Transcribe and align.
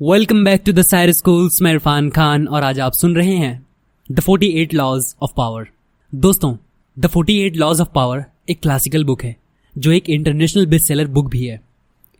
Welcome 0.00 0.44
back 0.44 0.62
to 0.66 0.72
the 0.72 0.82
सायर 0.82 1.10
schools 1.12 1.60
मैं 1.62 1.70
इरफान 1.72 2.10
खान, 2.10 2.46
और 2.46 2.62
आज 2.62 2.80
आप 2.80 2.92
सुन 2.92 3.14
रहे 3.16 3.36
हैं 3.36 3.66
द 4.12 4.20
48 4.20 4.74
लॉज 4.74 5.14
ऑफ़ 5.22 5.30
पावर 5.36 5.66
दोस्तों 6.12 6.54
द 6.96 7.06
48 7.06 7.56
लॉज 7.56 7.80
ऑफ़ 7.80 7.88
पावर 7.94 8.24
एक 8.48 8.60
क्लासिकल 8.60 9.04
बुक 9.04 9.24
है, 9.24 9.34
जो 9.78 9.92
एक 9.92 10.10
इंटरनेशनल 10.10 10.66
बेस्ट 10.66 10.86
सेलर 10.86 11.06
बुक 11.06 11.30
भी 11.30 11.44
है। 11.46 11.60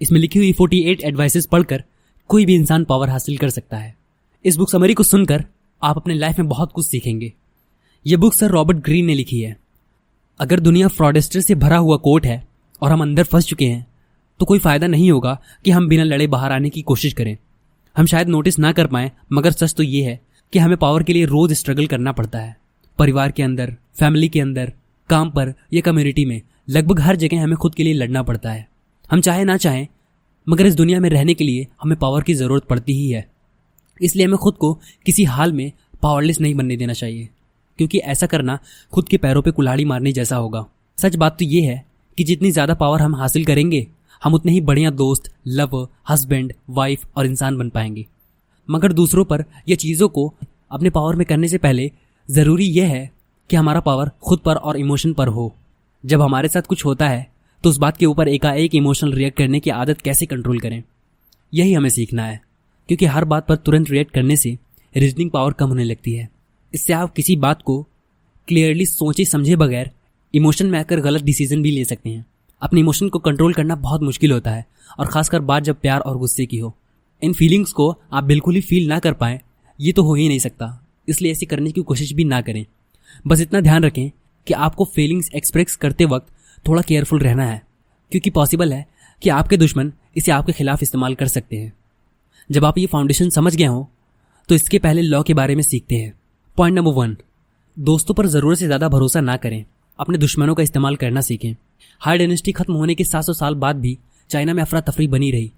इसमें 0.00 0.20
लिखी 0.20 0.38
हुई 0.38 0.52
48 0.52 1.04
एडवाइसेस 1.04 1.46
पढ़कर 1.46 1.84
कोई 2.30 2.46
भी 2.46 2.54
इंसान 2.54 2.84
पावर 2.84 3.10
हासिल 3.10 3.36
कर 3.36 3.50
सकता 3.50 3.76
है। 3.76 3.94
इस 4.44 4.56
बुक 4.56 4.70
समरी 4.70 4.94
को 4.94 5.02
सुनकर 5.02 5.44
आप 5.82 5.96
अपने 5.96 6.14
लाइफ 6.14 6.38
में 6.38 6.48
बहुत 6.48 6.72
कुछ 6.72 6.86
सीखेंगे। 6.86 7.32
यह 8.06 8.16
बुक 8.16 8.34
सर 8.34 8.50
रॉबर्ट 8.50 8.78
ग्रीन 8.78 9.06
ने 9.06 9.14
लिखी 9.14 9.40
है। 9.40 9.56
अगर 10.40 10.60
दुनिया 10.60 10.88
फ्रॉडेस्टर 10.88 11.40
से 11.40 11.54
भरा 11.54 11.76
हुआ 11.76 11.96
कोर्ट 11.96 12.26
है 12.26 12.46
और 12.82 12.92
हम 12.92 13.02
अंदर 13.02 13.24
फंस 13.24 13.46
चुके 13.46 13.66
हैं 13.66 13.86
तो 14.40 14.46
कोई 14.46 14.58
फ़ायदा 14.58 14.86
नहीं 14.86 15.10
होगा 15.10 15.40
कि 15.64 15.70
हम 15.70 15.88
बिना 15.88 16.04
लड़े 16.04 16.26
बाहर 16.26 16.52
आने 16.52 16.70
की 16.70 16.82
कोशिश 16.82 17.12
करें। 17.12 17.36
हम 17.98 18.06
शायद 18.06 18.28
नोटिस 18.28 18.58
ना 18.58 18.70
कर 18.72 18.86
पाए, 18.86 19.10
मगर 19.32 19.52
सच 19.52 19.74
तो 19.74 19.82
ये 19.82 20.02
है 20.02 20.20
कि 20.52 20.58
हमें 20.58 20.76
पावर 20.76 21.02
के 21.02 21.12
लिए 21.12 21.24
रोज 21.26 21.52
स्ट्रगल 21.52 21.86
करना 21.86 22.12
पड़ता 22.12 22.38
है। 22.38 22.56
परिवार 22.98 23.30
के 23.30 23.42
अंदर 23.42 23.74
फैमिली 23.96 24.28
के 24.28 24.40
अंदर, 24.40 24.72
काम 25.10 25.30
पर 25.30 25.52
या 25.72 25.80
कम्युनिटी 25.80 26.24
में, 26.24 26.40
लगभग 26.68 27.00
हर 27.00 27.16
जगह 27.16 27.42
हमें 27.42 27.56
खुद 27.56 27.74
के 27.74 27.82
लिए 27.82 27.94
लड़ना 27.94 28.22
पड़ता 28.22 28.50
है। 28.50 28.66
हम 29.10 29.20
चाहे 29.20 29.44
ना 29.44 29.56
चाहें, 29.56 29.86
मगर 30.46 30.66
इस 30.66 30.74
दुनिया 30.74 31.00
में 31.00 31.08
रहने 31.10 31.34
के 31.34 31.44
लिए 31.44 31.66
हमें 31.82 31.98
पावर 31.98 32.22
की 32.22 32.34
ज़रूरत 32.34 32.64
पड़ती 32.64 32.92
ही 32.92 33.10
है। 33.10 33.26
इसलिए 34.00 34.26
हमें 34.26 34.38
खुद 34.38 34.54
को 34.54 34.72
किसी 35.06 35.24
हाल 35.26 35.52
में 35.52 35.70
पावरलेस 36.02 36.40
नहीं 36.40 36.54
बनने 36.54 36.76
देना 36.76 36.92
चाहिए, 36.94 37.28
क्योंकि 37.78 37.98
ऐसा 37.98 38.26
करना 38.26 38.58
खुद 38.92 39.08
के 39.08 39.16
पैरों 39.18 39.42
पे 39.42 39.50
कुल्हाड़ी 39.50 39.84
मारने 39.84 40.12
जैसा 40.12 40.36
होगा। 40.36 40.66
सच 40.98 41.16
बात 41.16 41.38
तो 41.38 41.44
ये 41.44 41.62
है 41.62 41.84
कि 42.18 42.24
जितनी 42.24 42.50
ज़्यादा 42.50 42.74
पावर 42.76 43.00
हम 43.00 43.14
हासिल 43.16 43.44
करेंगे 43.44 43.86
हम 44.22 44.34
उतने 44.34 44.52
ही 44.52 44.60
बढ़िया 44.60 44.90
दोस्त 44.90 45.32
लव 45.46 45.88
हस्बैंड 46.08 46.52
वाइफ 46.70 47.06
और 47.16 47.26
इंसान 47.26 47.58
बन 47.58 47.70
पाएँगे। 47.70 48.06
मगर 48.68 48.92
दूसरों 48.92 49.24
पर 49.24 49.44
या 49.68 49.76
चीज़ों 49.76 50.08
को 50.08 50.32
अपने 50.70 50.90
पावर 50.90 51.16
में 51.16 51.26
करने 51.26 51.48
से 51.48 51.58
पहले 51.58 51.90
ज़रूरी 52.28 52.64
यह 52.64 52.88
है 52.88 53.10
कि 53.50 53.56
हमारा 53.56 53.80
पावर 53.80 54.10
खुद 54.22 54.38
पर 54.38 54.56
और 54.56 54.76
इमोशन 54.76 55.12
पर 55.12 55.28
हो। 55.28 55.52
जब 56.04 56.22
हमारे 56.22 56.48
साथ 56.48 56.62
कुछ 56.62 56.84
होता 56.84 57.08
है 57.08 57.26
तो 57.64 57.70
उस 57.70 57.76
बात 57.76 57.96
के 57.96 58.06
ऊपर 58.06 58.28
एकाएक 58.28 58.74
इमोशनल 58.74 59.12
रिएक्ट 59.12 59.38
करने 59.38 59.60
की 59.60 59.70
आदत 59.70 60.00
कैसे 60.00 60.26
कंट्रोल 60.26 60.58
करें? 60.60 60.82
यही 61.52 61.72
हमें 61.72 61.88
सीखना 61.90 62.24
है, 62.24 62.40
क्योंकि 62.88 63.06
हर 63.06 63.24
बात 63.24 63.46
पर 63.46 63.56
तुरंत 63.56 63.90
रिएक्ट 63.90 64.12
करने 64.12 64.36
से 64.36 64.56
रीजनिंग 64.94 65.30
पावर 65.30 65.52
कम 65.52 65.68
होने 65.68 65.84
लगती 65.84 66.12
है। 66.12 66.28
इससे 66.74 66.92
आप 66.92 67.12
किसी 67.14 67.36
बात 67.36 67.62
को 67.62 67.82
क्लियरली 68.48 68.86
सोचे 68.86 69.24
समझे 69.24 69.56
बगैर 69.56 69.90
इमोशन 70.34 70.66
में 70.66 70.78
आकर 70.78 71.00
गलत 71.00 71.22
डिसीज़न 71.22 71.62
भी 71.62 71.70
ले 71.70 71.84
सकते 71.84 72.10
हैं। 72.10 72.24
अपने 72.62 72.80
इमोशन 72.80 73.08
को 73.08 73.18
कंट्रोल 73.18 73.54
करना 73.54 73.74
बहुत 73.76 74.02
मुश्किल 74.02 74.32
होता 74.32 74.50
है 74.50 74.66
और 74.98 75.06
खासकर 75.06 75.40
बात 75.42 75.62
जब 75.62 75.80
प्यार 75.80 76.00
और 76.00 76.18
गुस्से 76.18 76.46
की 76.46 76.58
हो। 76.58 76.74
इन 77.22 77.32
फीलिंग्स 77.32 77.72
को 77.72 77.90
आप 78.12 78.24
बिल्कुल 78.24 78.54
ही 78.54 78.60
फील 78.60 78.88
ना 78.88 78.98
कर 78.98 79.12
पाए, 79.12 79.40
ये 79.78 79.92
तो 79.92 80.02
हो 80.02 80.14
ही 80.14 80.28
नहीं 80.28 80.38
सकता। 80.38 80.78
इसलिए 81.08 81.32
ऐसे 81.32 81.46
करने 81.46 81.70
की 81.72 81.82
कोशिश 81.82 82.12
भी 82.12 82.24
ना 82.24 82.40
करें। 82.40 82.64
बस 83.26 83.40
इतना 83.40 83.60
ध्यान 83.60 83.84
रखें 83.84 84.10
कि 84.46 84.54
आपको 84.54 84.84
फीलिंग्स 84.86 85.30
एक्सप्रेस 85.34 85.76
करते 85.76 86.04
वक्त 86.06 86.32
थोड़ा 86.64 86.82
केयरफुल 86.82 87.20
रहना 87.20 87.44
है, 87.44 87.62
क्योंकि 88.12 88.30
पॉसिबल 88.30 88.72
है 88.72 88.86
कि 89.22 89.30
आपके 89.30 89.56
दुश्मन 89.56 89.92
इसे 90.16 90.32
आपके 90.32 90.52
खिलाफ 90.52 90.82
इस्तेमाल 90.82 91.14
कर 91.14 91.28
सकते 91.28 91.56
हैं। 91.56 91.72
जब 92.50 92.64
आप 92.64 92.78
ये 92.78 92.86
फाउंडेशन 92.86 93.30
समझ 93.30 93.54
गए 93.56 93.64
हों 93.64 93.84
तो 94.48 94.54
इसके 94.54 94.78
पहले 94.78 95.02
लॉ 95.02 95.22
के 95.22 95.34
बारे 95.34 95.54
में 95.54 95.62
सीखते 95.62 95.94
हैं। 95.94 96.12
पॉइंट 96.56 96.76
नंबर 96.76 96.92
वन 96.92 97.16
दोस्तों 97.76 98.14
पर 98.14 98.26
ज़रूरत 98.26 98.58
से 98.58 98.66
ज़्यादा 98.66 98.88
भरोसा 98.88 99.20
ना 99.20 99.36
करें। 99.36 99.64
अपने 99.98 100.18
दुश्मनों 100.18 100.54
का 100.54 100.62
इस्तेमाल 100.62 100.96
करना 100.96 101.20
सीखें। 101.20 101.54
हार 102.00 102.18
डेनेस्टी 102.18 102.52
खत्म 102.52 102.74
होने 102.74 102.94
के 102.94 103.04
700 103.04 103.32
साल 103.32 103.54
बाद 103.54 103.76
भी 103.76 103.98
चाइना 104.30 104.54
में 104.54 104.62
अफरा 104.62 104.80
तफरी 104.80 105.06
बनी 105.08 105.30
रही। 105.30 105.52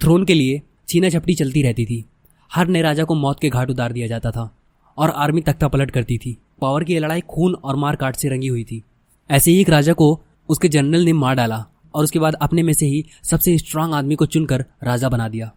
थ्रोन 0.00 0.24
के 0.24 0.34
लिए 0.34 0.60
छीना 0.88 1.08
झपटी 1.08 1.34
चलती 1.34 1.62
रहती 1.62 1.84
थी। 1.86 2.04
हर 2.50 2.68
नए 2.68 2.82
राजा 2.82 3.04
को 3.04 3.14
मौत 3.14 3.40
के 3.40 3.48
घाट 3.48 3.70
उतार 3.70 3.92
दिया 3.92 4.06
जाता 4.06 4.30
था 4.30 4.50
और 4.98 5.10
आर्मी 5.10 5.40
तख्ता 5.40 5.68
पलट 5.68 5.90
करती 5.90 6.18
थी। 6.18 6.36
पावर 6.60 6.84
की 6.84 6.98
लड़ाई 6.98 7.20
खून 7.20 7.54
और 7.54 7.76
मार 7.76 7.96
काट 7.96 8.16
से 8.16 8.28
रंगी 8.28 8.46
हुई 8.46 8.64
थी। 8.64 8.82
ऐसे 9.30 9.50
ही 9.50 9.60
एक 9.60 9.70
राजा 9.70 9.92
को 9.92 10.20
उसके 10.48 10.68
जनरल 10.68 11.04
ने 11.04 11.12
मार 11.12 11.34
डाला 11.34 11.64
और 11.94 12.04
उसके 12.04 12.18
बाद 12.18 12.34
अपने 12.34 12.62
में 12.62 12.72
से 12.72 12.86
ही 12.86 13.04
सबसे 13.22 13.56
स्ट्रांग 13.58 13.94
आदमी 13.94 14.14
को 14.14 14.26
चुनकर 14.26 14.64
राजा 14.82 15.08
बना 15.08 15.28
दिया। 15.28 15.50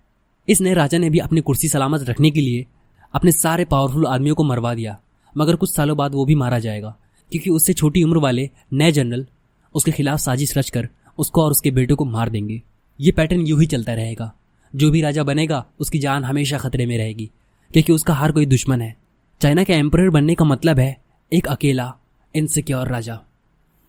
इस 0.47 0.61
नए 0.61 0.73
राजा 0.73 0.97
ने 0.97 1.09
भी 1.09 1.19
अपनी 1.19 1.41
कुर्सी 1.41 1.67
सलामत 1.67 2.09
रखने 2.09 2.31
के 2.31 2.41
लिए 2.41 2.65
अपने 3.13 3.31
सारे 3.31 3.65
पावरफुल 3.65 4.05
आदमियों 4.05 4.35
को 4.35 4.43
मरवा 4.43 4.73
दिया। 4.73 4.97
मगर 5.37 5.55
कुछ 5.55 5.75
सालों 5.75 5.97
बाद 5.97 6.15
वो 6.15 6.25
भी 6.25 6.35
मारा 6.35 6.59
जाएगा, 6.59 6.95
क्योंकि 7.31 7.49
उससे 7.49 7.73
छोटी 7.73 8.03
उम्र 8.03 8.17
वाले 8.17 8.49
नए 8.73 8.91
जनरल 8.91 9.25
उसके 9.73 9.91
खिलाफ 9.91 10.19
साजिश 10.19 10.57
रचकर 10.57 10.89
उसको 11.17 11.43
और 11.43 11.51
उसके 11.51 11.71
बेटे 11.71 11.93
को 11.93 12.05
मार 12.05 12.29
देंगे। 12.29 12.61
ये 12.99 13.11
पैटर्न 13.11 13.41
यूँ 13.41 13.61
ही 13.61 13.67
चलता 13.67 13.93
रहेगा। 13.93 14.33
जो 14.75 14.91
भी 14.91 15.01
राजा 15.01 15.23
बनेगा, 15.23 15.65
उसकी 15.79 15.99
जान 15.99 16.23
हमेशा 16.23 16.57
खतरे 16.57 16.85
में 16.85 16.97
रहेगी, 16.97 17.31
क्योंकि 17.71 17.93
उसका 17.93 18.13
हर 18.13 18.31
कोई 18.31 18.45
दुश्मन 18.45 18.81
है। 18.81 18.97
चाइना 19.41 19.63
के 19.63 19.73
एम्पर 19.73 20.09
बनने 20.09 20.35
का 20.35 20.45
मतलब 20.45 20.79
है 20.79 21.01
एक 21.33 21.47
अकेला 21.47 21.95
इनसिक्योर 22.35 22.87
राजा, 22.87 23.21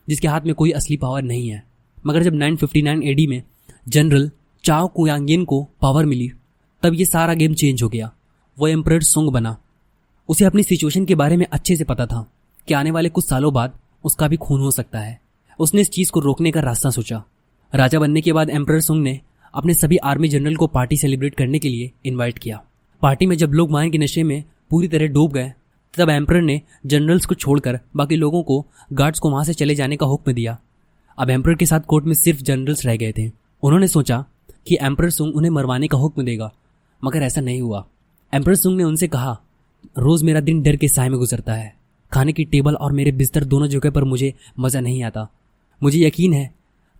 जिसके 0.09 0.27
हाथ 0.27 0.41
में 0.41 0.55
कोई 0.55 0.71
असली 0.71 0.97
पावर 0.97 1.21
नहीं 1.21 1.49
है। 1.49 1.63
मगर 2.05 2.23
जब 2.23 2.33
959 2.33 3.03
एडी 3.03 3.27
में 3.27 3.43
जनरल 3.87 4.31
चाओ 4.63 4.87
कुयांगिन 4.87 5.45
को 5.45 5.69
पावर 5.81 6.05
मिली, 6.05 6.31
तब 6.83 6.93
ये 6.93 7.05
सारा 7.05 7.33
गेम 7.33 7.53
चेंज 7.53 7.83
हो 7.83 7.89
गया। 7.89 8.11
वो 8.59 8.67
एम्पर 8.67 9.01
सुंग 9.01 9.29
बना। 9.29 9.57
उसे 10.29 10.45
अपनी 10.45 10.63
सिचुएशन 10.63 11.05
के 11.05 11.15
बारे 11.15 11.37
में 11.37 11.45
अच्छे 11.51 11.75
से 11.75 11.83
पता 11.83 12.05
था 12.05 12.31
कि 12.67 12.73
आने 12.73 12.91
वाले 12.91 13.09
कुछ 13.09 13.29
सालों 13.29 13.53
बाद 13.53 13.79
उसका 14.03 14.27
भी 14.27 14.37
खून 14.37 14.61
हो 14.61 14.71
सकता 14.71 14.99
है। 14.99 15.20
उसने 15.61 15.81
इस 15.81 15.89
चीज़ 15.89 16.11
को 16.11 16.19
रोकने 16.19 16.51
का 16.51 16.61
रास्ता 16.61 16.89
सोचा। 16.89 17.23
राजा 17.73 17.99
बनने 17.99 18.21
के 18.21 18.33
बाद 18.33 18.49
एम्पर 18.49 18.79
सुंग 18.79 19.01
ने 19.03 19.19
अपने 19.53 19.73
सभी 19.73 19.97
आर्मी 19.97 20.27
जनरल 20.27 20.55
को 20.55 20.67
पार्टी 20.67 20.97
सेलिब्रेट 20.97 21.35
करने 21.35 21.59
के 21.59 21.69
लिए 21.69 21.91
इनवाइट 22.05 22.37
किया। 22.37 22.61
पार्टी 23.01 23.25
में 23.25 23.35
जब 23.37 23.51
लोग 23.51 23.71
वाइन 23.71 23.91
के 23.91 23.97
नशे 23.97 24.23
में 24.23 24.43
पूरी 24.71 24.87
तरह 24.87 25.07
डूब 25.07 25.31
गए, 25.31 25.51
तब 25.93 26.09
एम्पर 26.09 26.41
ने 26.41 26.61
जनरल्स 26.85 27.25
को 27.25 27.35
छोड़कर 27.35 27.79
बाकी 27.95 28.15
लोगों 28.15 28.41
को 28.43 28.65
गार्ड्स 28.93 29.19
को 29.19 29.29
वहाँ 29.29 29.43
से 29.43 29.53
चले 29.53 29.75
जाने 29.75 29.97
का 29.97 30.05
हुक्म 30.05 30.33
दिया। 30.33 30.57
अब 31.17 31.29
एम्पर 31.29 31.55
के 31.55 31.65
साथ 31.65 31.79
कोर्ट 31.79 32.05
में 32.05 32.13
सिर्फ़ 32.13 32.41
जनरल्स 32.41 32.85
रह 32.85 32.95
गए 32.95 33.13
थे। 33.17 33.29
उन्होंने 33.63 33.87
सोचा 33.87 34.23
कि 34.67 34.77
एम्पर 34.81 35.09
सुंग 35.09 35.35
उन्हें 35.35 35.51
मरवाने 35.51 35.87
का 35.87 35.97
हुक्म 35.97 36.23
देगा, 36.25 36.51
मगर 37.01 37.21
ऐसा 37.21 37.41
नहीं 37.41 37.61
हुआ। 37.61 37.85
एम्पर 38.33 38.55
सुंग 38.55 38.77
ने 38.77 38.83
उनसे 38.83 39.07
कहा, 39.07 39.37
रोज 39.97 40.23
मेरा 40.23 40.39
दिन 40.39 40.61
डर 40.61 40.75
के 40.75 40.87
साय 40.87 41.09
में 41.09 41.17
गुजरता 41.19 41.53
है। 41.53 41.73
खाने 42.11 42.33
की 42.33 42.43
टेबल 42.45 42.75
और 42.75 42.91
मेरे 42.91 43.11
बिस्तर 43.11 43.43
दोनों 43.43 43.67
जगह 43.67 43.91
पर 43.91 44.03
मुझे 44.03 44.33
मज़ा 44.59 44.79
नहीं 44.79 45.03
आता। 45.03 45.27
मुझे 45.81 45.99
यकीन 45.99 46.33
है 46.33 46.49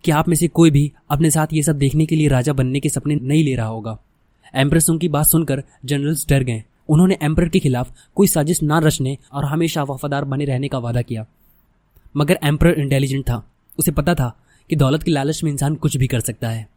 कि 0.04 0.10
आप 0.10 0.28
में 0.28 0.36
से 0.36 0.48
कोई 0.48 0.70
भी 0.70 0.90
अपने 1.10 1.30
साथ 1.30 1.52
ये 1.52 1.62
सब 1.62 1.78
देखने 1.78 2.06
के 2.06 2.16
लिए 2.16 2.28
राजा 2.28 2.52
बनने 2.52 2.80
के 2.80 2.88
सपने 2.88 3.14
नहीं 3.14 3.44
ले 3.44 3.54
रहा 3.54 3.66
होगा। 3.66 3.98
एम्पर 4.54 4.78
सुंग 4.80 5.00
की 5.00 5.08
बात 5.08 5.26
सुनकर 5.26 5.62
जनरल्स 5.84 6.26
डर 6.28 6.42
गए। 6.42 6.62
उन्होंने 6.88 7.18
एम्पर 7.22 7.48
के 7.48 7.58
खिलाफ 7.58 7.92
कोई 8.16 8.26
साजिश 8.26 8.62
ना 8.62 8.78
रचने 8.78 9.16
और 9.32 9.44
हमेशा 9.44 9.82
वफादार 9.82 10.24
बने 10.24 10.44
रहने 10.44 10.68
का 10.68 10.78
वादा 10.78 11.02
किया। 11.02 11.26
मगर 12.14 12.38
एम्पर 12.44 12.68
इंटेलिजेंट 12.70 13.24
था। 13.24 13.42
उसे 13.78 13.90
पता 13.92 14.14
था 14.14 14.28
कि 14.70 14.76
दौलत 14.76 15.02
की 15.02 15.10
लालच 15.10 15.42
में 15.44 15.50
इंसान 15.50 15.74
कुछ 15.74 15.96
भी 15.96 16.06
कर 16.06 16.20
सकता 16.20 16.48
है। 16.48 16.68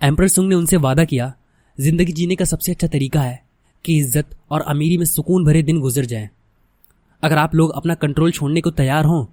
एम्पर 0.00 0.28
सुंग 0.28 0.48
ने 0.48 0.54
उनसे 0.54 0.76
वादा 0.78 1.04
किया, 1.04 1.32
ज़िंदगी 1.78 2.12
जीने 2.12 2.36
का 2.36 2.44
सबसे 2.44 2.72
अच्छा 2.72 2.86
तरीका 2.86 3.20
है 3.20 3.40
कि 3.84 3.96
इज़्ज़त 3.98 4.36
और 4.50 4.60
अमीरी 4.62 4.96
में 4.98 5.04
सुकून 5.04 5.44
भरे 5.44 5.62
दिन 5.62 5.80
गुजर 5.80 6.04
जाए। 6.04 6.28
अगर 7.22 7.38
आप 7.38 7.54
लोग 7.54 7.72
अपना 7.72 7.94
कंट्रोल 7.94 8.30
छोड़ने 8.32 8.60
को 8.60 8.70
तैयार 8.72 9.04
हों 9.04 9.24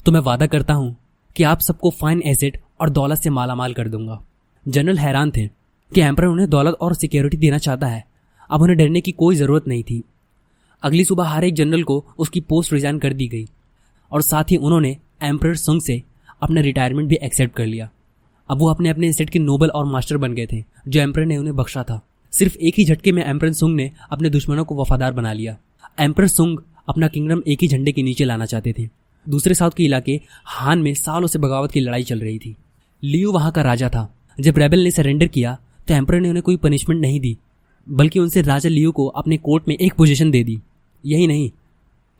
तो 0.00 0.12
मैं 0.12 0.20
वादा 0.20 0.46
करता 0.46 0.74
हूँ 0.74 0.96
कि 1.38 1.44
आप 1.44 1.60
सबको 1.60 1.90
फाइन 1.90 2.22
एसेट 2.22 2.60
और 2.80 2.90
दौलत 2.90 3.18
से 3.18 3.30
मालामाल 3.30 3.74
कर 3.74 3.88
दूँगा। 3.88 4.22
जनरल 4.68 4.98
हैरान 4.98 5.30
थे 5.30 5.46
कि 5.94 6.00
एम्पर 6.00 6.24
उन्हें 6.24 6.48
दौलत 6.50 6.74
और 6.74 6.94
सिक्योरिटी 6.94 7.36
देना 7.36 7.58
चाहता 7.58 7.86
है। 7.86 8.04
अब 8.50 8.62
उन्हें 8.62 8.78
डरने 8.78 9.00
की 9.00 9.12
कोई 9.12 9.36
ज़रूरत 9.36 9.68
नहीं 9.68 9.82
थी। 9.82 10.02
अगली 10.82 11.04
सुबह 11.04 11.24
हर 11.24 11.44
एक 11.44 11.54
जनरल 11.54 11.82
को 11.82 12.04
उसकी 12.18 12.40
पोस्ट 12.40 12.72
रिजाइन 12.72 12.98
कर 12.98 13.12
दी 13.12 13.28
गई 13.28 13.48
और 14.12 14.22
साथ 14.22 14.44
ही 14.50 14.56
उन्होंने 14.56 14.96
एम्पर 15.22 15.54
सुंग 15.56 15.80
से 15.80 16.02
अपना 16.42 16.60
रिटायरमेंट 16.60 17.08
भी 17.08 17.18
एक्सेप्ट 17.22 17.54
कर 17.54 17.66
लिया। 17.66 17.90
अब 18.50 18.58
वो 18.58 18.68
अपने 18.68 18.88
अपने 18.88 19.12
स्टेट 19.12 19.30
के 19.30 19.38
नोबल 19.38 19.68
और 19.68 19.86
मास्टर 19.86 20.16
बन 20.16 20.34
गए 20.34 20.46
थे, 20.52 20.64
जो 20.88 21.00
एम्पर 21.00 21.24
ने 21.24 21.36
उन्हें 21.36 21.56
बख्शा 21.56 21.82
था। 21.82 22.00
सिर्फ़ 22.32 22.56
एक 22.56 22.74
ही 22.78 22.84
झटके 22.84 23.12
में 23.12 23.24
एम्पर 23.24 23.52
सुंग 23.52 23.76
ने 23.76 23.90
अपने 24.10 24.30
दुश्मनों 24.30 24.64
को 24.64 24.82
वफादार 24.82 25.12
बना 25.12 25.32
लिया। 25.32 25.56
एम्पर 25.98 26.26
सुंग 26.26 26.58
अपना 26.88 27.08
किंगडम 27.08 27.42
एक 27.46 27.58
ही 27.62 27.68
झंडे 27.68 27.92
के 27.92 28.02
नीचे 28.02 28.24
लाना 28.24 28.46
चाहते 28.46 28.74
थे। 28.78 28.88
दूसरे 29.26 29.54
साउथ 29.54 29.70
के 29.70 29.84
इलाके 29.84 30.20
हान 30.46 30.78
में 30.78 30.92
सालों 30.94 31.26
से 31.26 31.38
बगावत 31.38 31.72
की 31.72 31.80
लड़ाई 31.80 32.02
चल 32.04 32.20
रही 32.20 32.38
थी। 32.38 32.54
लियो 33.02 33.32
वहाँ 33.32 33.52
का 33.52 33.62
राजा 33.62 33.88
था। 33.88 34.08
जब 34.38 34.58
रेबल 34.58 34.78
ने 34.78 34.90
सरेंडर 34.90 35.26
किया 35.26 35.56
तो 35.88 35.94
एम्पर 35.94 36.20
ने 36.20 36.28
उन्हें 36.28 36.42
कोई 36.42 36.56
पनिशमेंट 36.56 37.00
नहीं 37.00 37.20
दी, 37.20 37.36
बल्कि 37.86 38.18
उनसे 38.18 38.42
राजा 38.42 38.68
लियो 38.68 38.92
को 38.92 39.06
अपने 39.06 39.36
कोर्ट 39.38 39.68
में 39.68 39.76
एक 39.76 39.94
पोजीशन 39.94 40.30
दे 40.30 40.42
दी। 40.44 40.60
यही 41.04 41.26
नहीं 41.26 41.50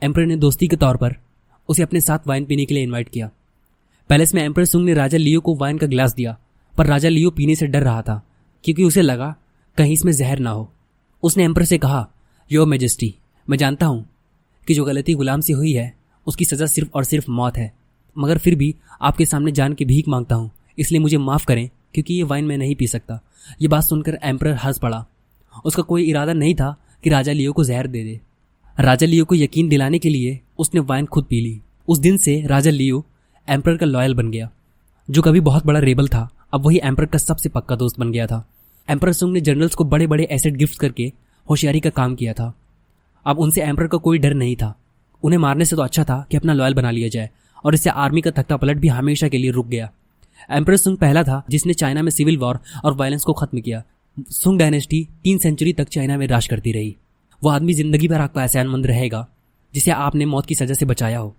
एम्पर 0.01 0.25
ने 0.25 0.35
दोस्ती 0.37 0.67
के 0.67 0.75
तौर 0.75 0.97
पर 0.97 1.15
उसे 1.69 1.83
अपने 1.83 2.01
साथ 2.01 2.27
वाइन 2.27 2.45
पीने 2.45 2.65
के 2.65 2.73
लिए 2.73 2.83
इनवाइट 2.83 3.09
किया। 3.09 3.29
पैलेस 4.09 4.33
में 4.33 4.41
एम्पर 4.43 4.65
सुंग 4.65 4.85
ने 4.85 4.93
राजा 4.93 5.17
लियो 5.17 5.41
को 5.41 5.55
वाइन 5.55 5.77
का 5.77 5.87
ग्लास 5.87 6.13
दिया, 6.13 6.37
पर 6.73 6.85
राजा 6.85 7.09
लियो 7.09 7.31
पीने 7.31 7.55
से 7.55 7.67
डर 7.67 7.83
रहा 7.83 8.01
था, 8.01 8.21
क्योंकि 8.63 8.83
उसे 8.83 9.01
लगा 9.01 9.35
कहीं 9.77 9.93
इसमें 9.93 10.11
जहर 10.11 10.39
ना 10.39 10.49
हो। 10.49 10.69
उसने 11.23 11.43
एम्पर 11.43 11.65
से 11.65 11.77
कहा 11.77 12.07
यो 12.51 12.65
मेजेस्टी 12.65 13.13
मैं 13.47 13.57
जानता 13.57 13.85
हूँ 13.85 14.05
कि 14.67 14.73
जो 14.73 14.83
गलती 14.85 15.13
गुलाम 15.13 15.41
से 15.41 15.53
हुई 15.53 15.71
है 15.73 15.93
उसकी 16.29 16.45
सज़ा 16.45 16.65
सिर्फ़ 16.65 16.89
और 16.93 17.03
सिर्फ़ 17.03 17.29
मौत 17.31 17.57
है। 17.57 17.71
मगर 18.15 18.37
फिर 18.37 18.55
भी 18.55 18.75
आपके 19.01 19.25
सामने 19.25 19.51
जान 19.51 19.73
के 19.73 19.85
भीख 19.85 20.07
माँगता 20.07 20.35
हूँ, 20.35 20.49
इसलिए 20.77 20.99
मुझे 20.99 21.17
माफ़ 21.17 21.45
करें, 21.45 21.69
क्योंकि 21.93 22.13
ये 22.13 22.23
वाइन 22.23 22.45
मैं 22.45 22.57
नहीं 22.57 22.75
पी 22.75 22.87
सकता। 22.87 23.19
ये 23.61 23.67
बात 23.67 23.83
सुनकर 23.83 24.19
एम्पर 24.23 24.53
हंस 24.55 24.79
पड़ा। 24.79 25.05
उसका 25.65 25.83
कोई 25.83 26.03
इरादा 26.03 26.33
नहीं 26.33 26.55
था 26.55 26.75
कि 27.03 27.09
राजा 27.09 27.31
लियो 27.31 27.53
को 27.53 27.63
जहर 27.63 27.87
दे 27.87 28.03
दे। 28.03 28.19
राजा 28.77 29.07
लियो 29.07 29.25
को 29.25 29.35
यकीन 29.35 29.69
दिलाने 29.69 29.99
के 29.99 30.09
लिए 30.09 30.39
उसने 30.59 30.79
वाइन 30.81 31.05
खुद 31.05 31.25
पी 31.25 31.41
ली। 31.41 31.59
उस 31.87 31.99
दिन 31.99 32.17
से 32.17 32.41
राजा 32.47 32.71
लियो 32.71 33.05
एम्पर 33.47 33.77
का 33.77 33.85
लॉयल 33.85 34.13
बन 34.13 34.31
गया। 34.31 34.49
जो 35.07 35.21
कभी 35.21 35.39
बहुत 35.39 35.65
बड़ा 35.65 35.79
रेबल 35.79 36.07
था, 36.07 36.29
अब 36.53 36.65
वही 36.65 36.79
एम्पर 36.83 37.05
का 37.05 37.17
सबसे 37.17 37.49
पक्का 37.49 37.75
दोस्त 37.75 37.99
बन 37.99 38.11
गया 38.11 38.27
था। 38.27 38.45
एम्पर 38.87 39.11
सुंग 39.13 39.33
ने 39.33 39.41
जनरल्स 39.41 39.75
को 39.75 39.83
बड़े 39.83 40.07
बड़े 40.07 40.27
एसेट 40.31 40.53
गिफ्ट 40.53 40.79
करके 40.79 41.11
होशियारी 41.47 41.79
का 41.79 41.89
काम 41.89 42.15
किया 42.15 42.33
था। 42.33 42.53
अब 43.25 43.39
उनसे 43.39 43.61
एम्पर 43.61 43.87
का 43.87 43.97
कोई 43.97 44.19
डर 44.19 44.33
नहीं 44.33 44.55
था। 44.55 44.73
उन्हें 45.23 45.37
मारने 45.39 45.65
से 45.65 45.75
तो 45.75 45.81
अच्छा 45.81 46.03
था 46.03 46.25
कि 46.31 46.37
अपना 46.37 46.53
लॉयल 46.53 46.73
बना 46.73 46.91
लिया 46.91 47.09
जाए, 47.09 47.29
और 47.63 47.73
इससे 47.73 47.89
आर्मी 47.91 48.21
का 48.21 48.31
तख्ता 48.31 48.57
पलट 48.57 48.77
भी 48.77 48.87
हमेशा 48.89 49.27
के 49.27 49.37
लिए 49.37 49.51
रुक 49.51 49.67
गया। 49.67 49.89
एम्पर 50.49 50.75
सुंग 50.77 50.97
पहला 50.97 51.23
था 51.23 51.43
जिसने 51.49 51.73
चाइना 51.75 52.01
में 52.01 52.11
सिविल 52.11 52.37
वॉर 52.37 52.59
और 52.85 52.93
वायलेंस 52.95 53.23
को 53.23 53.33
खत्म 53.35 53.61
किया। 53.61 53.83
सुंग 54.17 54.59
डायनेस्टी 54.59 55.07
तीन 55.23 55.37
सेंचुरी 55.37 55.73
तक 55.73 55.89
चाइना 55.89 56.17
में 56.17 56.25
राज 56.27 56.47
करती 56.47 56.71
रही। 56.71 56.95
वो 57.41 57.49
आदमी 57.49 57.73
ज़िंदगी 57.73 58.07
भर 58.07 58.21
आपका 58.21 58.41
एहसानमंद 58.41 58.87
रहेगा, 58.87 59.27
जिसे 59.73 59.91
आपने 59.91 60.25
मौत 60.27 60.45
की 60.45 60.55
सजा 60.55 60.73
से 60.73 60.85
बचाया 60.85 61.19
हो। 61.19 61.35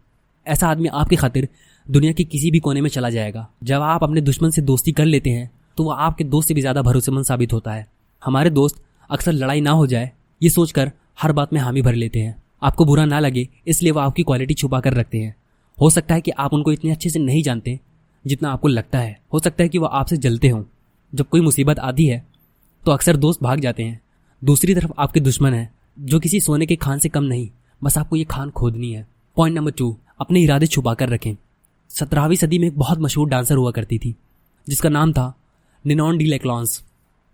ऐसा 0.46 0.68
आदमी 0.68 0.88
आपकी 0.90 1.16
खातिर 1.16 1.48
दुनिया 1.86 2.12
के 2.12 2.24
किसी 2.26 2.50
भी 2.50 2.58
कोने 2.60 2.80
में 2.80 2.88
चला 2.90 3.10
जाएगा। 3.10 3.46
जब 3.62 3.82
आप 3.82 4.04
अपने 4.04 4.20
दुश्मन 4.22 4.50
से 4.50 4.62
दोस्ती 4.62 4.92
कर 4.92 5.04
लेते 5.06 5.30
हैं 5.30 5.50
तो 5.78 5.84
वह 5.84 5.94
आपके 5.96 6.24
दोस्त 6.26 6.48
से 6.48 6.54
भी 6.54 6.60
ज़्यादा 6.60 6.82
भरोसेमंद 6.82 7.24
साबित 7.24 7.52
होता 7.52 7.72
है। 7.72 7.86
हमारे 8.22 8.50
दोस्त 8.52 8.82
अक्सर 9.10 9.32
लड़ाई 9.32 9.60
ना 9.60 9.70
हो 9.72 9.86
जाए, 9.86 10.10
ये 10.40 10.50
सोचकर 10.50 10.90
हर 11.20 11.32
बात 11.32 11.52
में 11.52 11.60
हामी 11.60 11.82
भर 11.82 11.94
लेते 11.94 12.20
हैं। 12.20 12.34
आपको 12.62 12.84
बुरा 12.84 13.04
ना 13.04 13.20
लगे, 13.20 13.48
इसलिए 13.66 13.92
वो 13.92 14.00
आपकी 14.00 14.22
क्वालिटी 14.22 14.54
छुपा 14.54 14.80
कर 14.80 14.94
रखते 14.94 15.18
हैं। 15.18 15.34
हो 15.78 15.90
सकता 15.90 16.14
है 16.14 16.20
कि 16.20 16.30
आप 16.30 16.54
उनको 16.54 16.72
इतने 16.72 16.90
अच्छे 16.90 17.10
से 17.10 17.18
नहीं 17.18 17.42
जानते, 17.42 17.78
जितना 18.24 18.50
आपको 18.50 18.68
लगता 18.68 18.98
है। 18.98 19.18
हो 19.32 19.38
सकता 19.38 19.62
है 19.62 19.68
कि 19.68 19.78
वो 19.78 19.86
आपसे 19.86 20.16
जलते 20.16 20.48
हों। 20.48 20.62
जब 21.12 21.28
कोई 21.28 21.40
मुसीबत 21.40 21.78
आती 21.78 22.06
है 22.06 22.24
तो 22.84 22.92
अक्सर 22.92 23.16
दोस्त 23.16 23.42
भाग 23.42 23.60
जाते 23.60 23.82
हैं। 23.82 24.00
दूसरी 24.42 24.74
तरफ़ 24.74 24.92
आपके 24.98 25.20
दुश्मन 25.20 25.54
हैं, 25.54 25.72
जो 25.98 26.20
किसी 26.20 26.40
सोने 26.40 26.66
के 26.66 26.76
खान 26.76 26.98
से 26.98 27.08
कम 27.08 27.24
नहीं, 27.24 27.48
बस 27.82 27.98
आपको 27.98 28.16
ये 28.16 28.24
खान 28.24 28.50
खोदनी 28.50 28.92
है। 28.92 29.06
पॉइंट 29.36 29.56
नंबर 29.56 29.70
टू 29.70 29.96
अपने 30.20 30.40
इरादे 30.40 30.66
छुपा 30.66 30.94
कर 30.94 31.08
रखें। 31.08 31.34
सत्रहवीं 31.90 32.36
सदी 32.36 32.58
में 32.58 32.66
एक 32.68 32.78
बहुत 32.78 32.98
मशहूर 32.98 33.28
डांसर 33.28 33.56
हुआ 33.56 33.70
करती 33.70 33.98
थी, 33.98 34.14
जिसका 34.66 34.88
नाम 34.88 35.12
था 35.12 35.32
निनॉन 35.84 36.18
डी 36.18 36.24
लेक्लॉन्स 36.24 36.82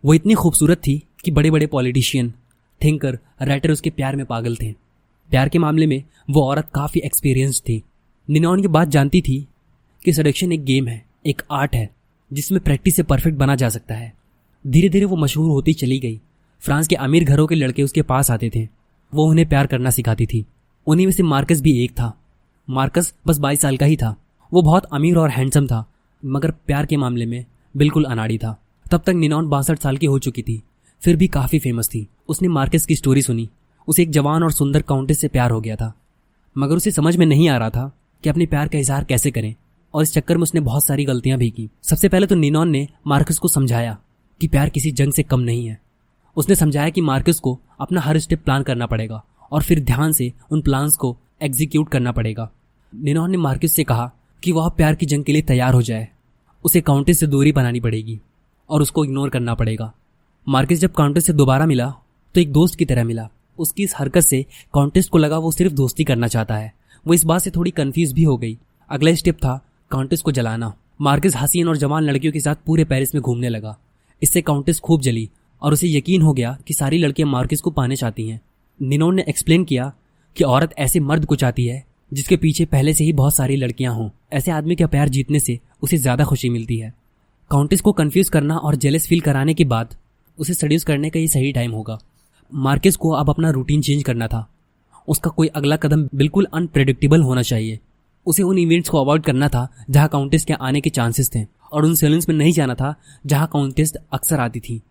वो 0.04 0.14
इतनी 0.14 0.34
खूबसूरत 0.34 0.78
थी 0.78 1.02
कि 1.24 1.30
बड़े 1.30 1.50
बड़े 1.50 1.66
पॉलिटिशियन 1.66 2.32
थिंकर 2.80 3.18
राइटर 3.42 3.70
उसके 3.70 3.90
प्यार 3.90 4.16
में 4.16 4.24
पागल 4.26 4.56
थे। 4.56 4.74
प्यार 5.30 5.48
के 5.48 5.58
मामले 5.58 5.86
में 5.86 6.04
वो 6.30 6.42
औरत 6.42 6.68
काफ़ी 6.74 7.00
एक्सपीरियंस 7.00 7.60
थी। 7.60 7.82
निनॉन 8.30 8.60
ये 8.60 8.68
बात 8.68 8.88
जानती 8.88 9.20
थी 9.20 9.46
कि 10.04 10.12
सडक्शन 10.12 10.52
एक 10.52 10.64
गेम 10.64 10.88
है, 10.88 11.06
एक 11.26 11.42
आर्ट 11.50 11.74
है, 11.74 11.90
जिसमें 12.32 12.60
प्रैक्टिस 12.60 12.96
से 12.96 13.02
परफेक्ट 13.02 13.38
बना 13.38 13.54
जा 13.54 13.68
सकता 13.68 13.94
है। 13.94 14.14
धीरे 14.66 14.88
धीरे 14.88 15.04
वो 15.04 15.16
मशहूर 15.16 15.50
होती 15.50 15.72
चली 15.72 15.98
गई। 15.98 16.20
फ्रांस 16.60 16.88
के 16.88 16.94
अमीर 16.94 17.24
घरों 17.24 17.46
के 17.46 17.54
लड़के 17.54 17.82
उसके 17.82 18.02
पास 18.02 18.30
आते 18.30 18.50
थे। 18.54 18.68
वो 19.14 19.26
उन्हें 19.26 19.48
प्यार 19.48 19.66
करना 19.66 19.90
सिखाती 19.90 20.26
थी। 20.26 20.46
उन्हीं 20.86 21.06
में 21.06 21.12
से 21.12 21.22
मार्कस 21.22 21.60
भी 21.60 21.84
एक 21.84 21.90
था। 21.90 22.20
मार्कस 22.70 23.14
बस 23.26 23.38
बाईस 23.38 23.60
साल 23.60 23.76
का 23.76 23.86
ही 23.86 23.96
था। 23.96 24.16
वो 24.52 24.62
बहुत 24.62 24.84
अमीर 24.84 25.16
और 25.16 25.30
हैंडसम 25.30 25.66
था, 25.66 25.92
मगर 26.24 26.50
प्यार 26.50 26.86
के 26.86 26.96
मामले 26.96 27.26
में 27.26 27.44
बिल्कुल 27.76 28.04
अनाड़ी 28.04 28.38
था। 28.38 28.62
तब 28.90 29.02
तक 29.06 29.10
निनॉन 29.10 29.48
बासठ 29.48 29.78
साल 29.78 29.96
की 29.96 30.06
हो 30.06 30.18
चुकी 30.18 30.42
थी, 30.42 30.62
फिर 31.00 31.16
भी 31.16 31.28
काफ़ी 31.28 31.58
फ़ेमस 31.58 31.88
थी। 31.88 32.06
उसने 32.28 32.48
मार्केस 32.48 32.86
की 32.86 32.96
स्टोरी 32.96 33.22
सुनी। 33.22 33.48
उसे 33.88 34.02
एक 34.02 34.10
जवान 34.10 34.42
और 34.42 34.52
सुंदर 34.52 34.82
काउंटेस 34.82 35.20
से 35.20 35.28
प्यार 35.28 35.50
हो 35.50 35.60
गया 35.60 35.76
था। 35.76 35.92
मगर 36.56 36.76
उसे 36.76 36.90
समझ 36.90 37.16
में 37.16 37.26
नहीं 37.26 37.48
आ 37.48 37.56
रहा 37.56 37.70
था 37.70 37.90
कि 38.24 38.28
अपने 38.28 38.46
प्यार 38.46 38.68
का 38.68 38.78
इजहार 38.78 39.04
कैसे 39.04 39.30
करें, 39.30 39.54
और 39.94 40.02
इस 40.02 40.12
चक्कर 40.12 40.36
में 40.36 40.42
उसने 40.42 40.60
बहुत 40.60 40.86
सारी 40.86 41.04
गलतियाँ 41.04 41.38
भी 41.38 41.50
की। 41.50 41.68
सबसे 41.82 42.08
पहले 42.08 42.26
तो 42.26 42.34
निनॉन 42.34 42.70
ने 42.70 42.86
मार्कस 43.06 43.38
को 43.38 43.48
समझाया 43.48 43.96
कि 44.40 44.48
प्यार 44.48 44.68
किसी 44.68 44.90
जंग 44.92 45.12
से 45.12 45.22
कम 45.22 45.40
नहीं 45.40 45.66
है। 45.66 45.78
उसने 46.36 46.54
समझाया 46.54 46.88
कि 46.88 47.00
मार्कस 47.00 47.40
को 47.40 47.58
अपना 47.80 48.00
हर 48.00 48.18
स्टेप 48.18 48.42
प्लान 48.44 48.62
करना 48.62 48.86
पड़ेगा, 48.86 49.22
और 49.52 49.62
फिर 49.62 49.80
ध्यान 49.80 50.12
से 50.12 50.32
उन 50.50 50.62
प्लान्स 50.62 50.96
को 50.96 51.16
एग्जीक्यूट 51.42 51.88
करना 51.88 52.12
पड़ेगा। 52.12 52.50
निनॉन 52.92 53.30
ने 53.30 53.36
मार्कस 53.36 53.72
से 53.72 53.84
कहा 53.84 54.10
कि 54.42 54.52
वह 54.52 54.68
प्यार 54.68 54.94
की 54.94 55.06
जंग 55.06 55.24
के 55.24 55.32
लिए 55.32 55.42
तैयार 55.42 55.74
हो 55.74 55.82
जाए। 55.82 56.08
उसे 56.64 56.80
काउंटेस 56.80 57.20
से 57.20 57.26
दूरी 57.26 57.52
बनानी 57.52 57.80
पड़ेगी, 57.80 58.20
और 58.70 58.82
उसको 58.82 59.04
इग्नोर 59.04 59.28
करना 59.28 59.54
पड़ेगा। 59.54 59.92
मार्केस 60.46 60.80
जब 60.80 60.92
काउंटेस 60.92 61.26
से 61.26 61.32
दोबारा 61.32 61.66
मिला 61.66 61.88
तो 62.34 62.40
एक 62.40 62.52
दोस्त 62.52 62.74
की 62.74 62.84
तरह 62.84 63.04
मिला। 63.04 63.28
उसकी 63.58 63.82
इस 63.82 63.94
हरकत 63.96 64.20
से 64.20 64.44
काउंटेस 64.74 65.08
को 65.08 65.18
लगा 65.18 65.38
वो 65.38 65.50
सिर्फ़ 65.52 65.74
दोस्ती 65.74 66.04
करना 66.04 66.28
चाहता 66.28 66.54
है। 66.54 66.72
वो 67.06 67.14
इस 67.14 67.24
बात 67.24 67.42
से 67.42 67.50
थोड़ी 67.50 67.70
कंफ्यूज 67.70 68.12
भी 68.12 68.22
हो 68.22 68.36
गई। 68.36 68.56
अगला 68.90 69.14
स्टेप 69.14 69.36
था 69.36 69.60
काउंटेस 69.90 70.22
को 70.22 70.32
जलाना। 70.32 70.72
मार्केस 71.00 71.36
हसीन 71.36 71.68
और 71.68 71.76
जवान 71.76 72.02
लड़कियों 72.02 72.32
के 72.32 72.40
साथ 72.40 72.56
पूरे 72.66 72.84
पेरिस 72.84 73.14
में 73.14 73.22
घूमने 73.22 73.48
लगा। 73.48 73.76
इससे 74.22 74.42
काउंटेस 74.42 74.80
खूब 74.80 75.00
जली 75.00 75.28
और 75.62 75.72
उसे 75.72 75.88
यकीन 75.88 76.22
हो 76.22 76.32
गया 76.32 76.56
कि 76.66 76.74
सारी 76.74 76.98
लड़कियाँ 76.98 77.28
मार्केस 77.28 77.60
को 77.60 77.70
पाने 77.70 77.96
चाहती 77.96 78.28
हैं। 78.28 78.40
निनोन 78.80 79.14
ने 79.14 79.24
एक्सप्लेन 79.28 79.64
किया 79.64 79.92
कि 80.36 80.44
औरत 80.44 80.74
ऐसे 80.78 81.00
मर्द 81.00 81.24
को 81.24 81.36
चाहती 81.36 81.66
है 81.66 81.84
जिसके 82.12 82.36
पीछे 82.36 82.64
पहले 82.64 82.92
से 82.94 83.04
ही 83.04 83.12
बहुत 83.12 83.34
सारी 83.36 83.56
लड़कियाँ 83.56 83.94
हों। 83.94 84.08
ऐसे 84.32 84.50
आदमी 84.50 84.76
का 84.76 84.86
प्यार 84.86 85.08
जीतने 85.08 85.40
से 85.40 85.58
उसे 85.82 85.96
ज़्यादा 85.96 86.24
खुशी 86.24 86.48
मिलती 86.48 86.78
है। 86.78 86.92
काउंटेस 87.50 87.80
को 87.80 87.92
कंफ्यूज 87.92 88.28
करना 88.28 88.56
और 88.56 88.74
जेलस 88.74 89.06
फील 89.08 89.20
कराने 89.20 89.54
के 89.54 89.64
बाद 89.64 89.94
उसे 90.38 90.54
सड्यूस 90.54 90.84
करने 90.84 91.10
का 91.10 91.20
ये 91.20 91.28
सही 91.28 91.52
टाइम 91.52 91.72
होगा। 91.72 91.98
मार्केस 92.54 92.96
को 92.96 93.10
अब 93.10 93.30
अपना 93.30 93.50
रूटीन 93.50 93.82
चेंज 93.82 94.02
करना 94.02 94.26
था। 94.26 94.50
उसका 95.08 95.30
कोई 95.30 95.46
अगला 95.46 95.76
कदम 95.76 96.08
बिल्कुल 96.14 96.46
अनप्रेडिक्टेबल 96.54 97.22
होना 97.22 97.42
चाहिए। 97.42 97.80
उसे 98.26 98.42
उन 98.42 98.58
इवेंट्स 98.58 98.88
को 98.88 99.00
अवॉइड 99.00 99.22
करना 99.22 99.48
था, 99.48 99.68
जहाँ 99.90 100.08
काउंटेस 100.08 100.44
के 100.44 100.52
आने 100.52 100.80
के 100.80 100.90
चांसेस 100.90 101.30
थे, 101.34 101.46
और 101.72 101.84
उन 101.84 101.94
सेलून्स 101.94 102.28
में 102.28 102.36
नहीं 102.36 102.52
जाना 102.52 102.74
था, 102.74 102.94
जहाँ 103.26 103.50
काउंटेस 103.52 103.94
अक्सर 104.12 104.40
आती 104.40 104.60
थी। 104.60 104.82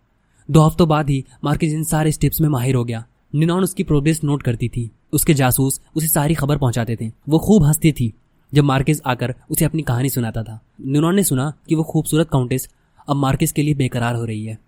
दो 0.51 0.61
हफ्तों 0.61 0.87
बाद 0.87 1.09
ही 1.09 1.25
मार्केस 1.43 1.73
इन 1.73 1.83
सारे 1.83 2.11
स्टेप्स 2.11 2.41
में 2.41 2.49
माहिर 2.49 2.75
हो 2.75 2.83
गया। 2.83 3.05
निनॉन 3.35 3.63
उसकी 3.63 3.83
प्रोग्रेस 3.83 4.23
नोट 4.23 4.43
करती 4.43 4.69
थी। 4.69 4.91
उसके 5.13 5.33
जासूस 5.33 5.81
उसे 5.95 6.07
सारी 6.07 6.33
खबर 6.33 6.57
पहुंचाते 6.57 6.97
थे। 7.01 7.11
वो 7.29 7.39
खूब 7.39 7.63
हंसती 7.63 7.91
थी, 7.91 8.13
जब 8.53 8.63
मार्केस 8.63 9.01
आकर 9.05 9.35
उसे 9.49 9.65
अपनी 9.65 9.81
कहानी 9.81 10.09
सुनाता 10.09 10.43
था। 10.43 10.59
निनॉन 10.85 11.15
ने 11.15 11.23
सुना 11.23 11.53
कि 11.69 11.75
वो 11.75 11.83
खूबसूरत 11.83 12.29
काउंटेस 12.29 12.69
अब 13.09 13.15
मार्केस 13.15 13.51
के 13.51 13.61
लिए 13.61 13.73
बेकरार 13.73 14.15
हो 14.15 14.25
रही 14.25 14.45
है। 14.45 14.59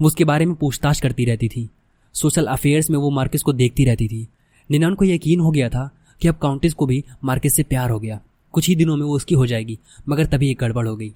वो 0.00 0.06
उसके 0.06 0.24
बारे 0.24 0.46
में 0.46 0.54
पूछताछ 0.54 1.00
करती 1.00 1.24
रहती 1.24 1.48
थी। 1.48 1.70
सोशल 2.14 2.46
अफेयर्स 2.46 2.90
में 2.90 2.98
वो 2.98 3.10
मार्केस 3.10 3.42
को 3.42 3.52
देखती 3.52 3.84
रहती 3.84 4.08
थी। 4.08 4.26
निनान 4.70 4.94
को 4.94 5.04
यकीन 5.04 5.40
हो 5.40 5.50
गया 5.50 5.68
था 5.68 5.90
कि 6.20 6.28
अब 6.28 6.34
काउंटेस 6.34 6.74
को 6.74 6.86
भी 6.86 7.04
मार्केस 7.24 7.54
से 7.54 7.62
प्यार 7.62 7.90
हो 7.90 7.98
गया। 7.98 8.20
कुछ 8.54 8.68
ही 8.68 8.74
दिनों 8.76 8.96
में 8.96 9.04
वो 9.04 9.14
उसकी 9.16 9.34
हो 9.34 9.46
जाएगी, 9.46 9.78
मगर 10.08 10.26
तभी 10.26 10.50
एक 10.50 10.58
गड़बड़ 10.60 10.86
हो 10.88 10.96
गई। 10.96 11.12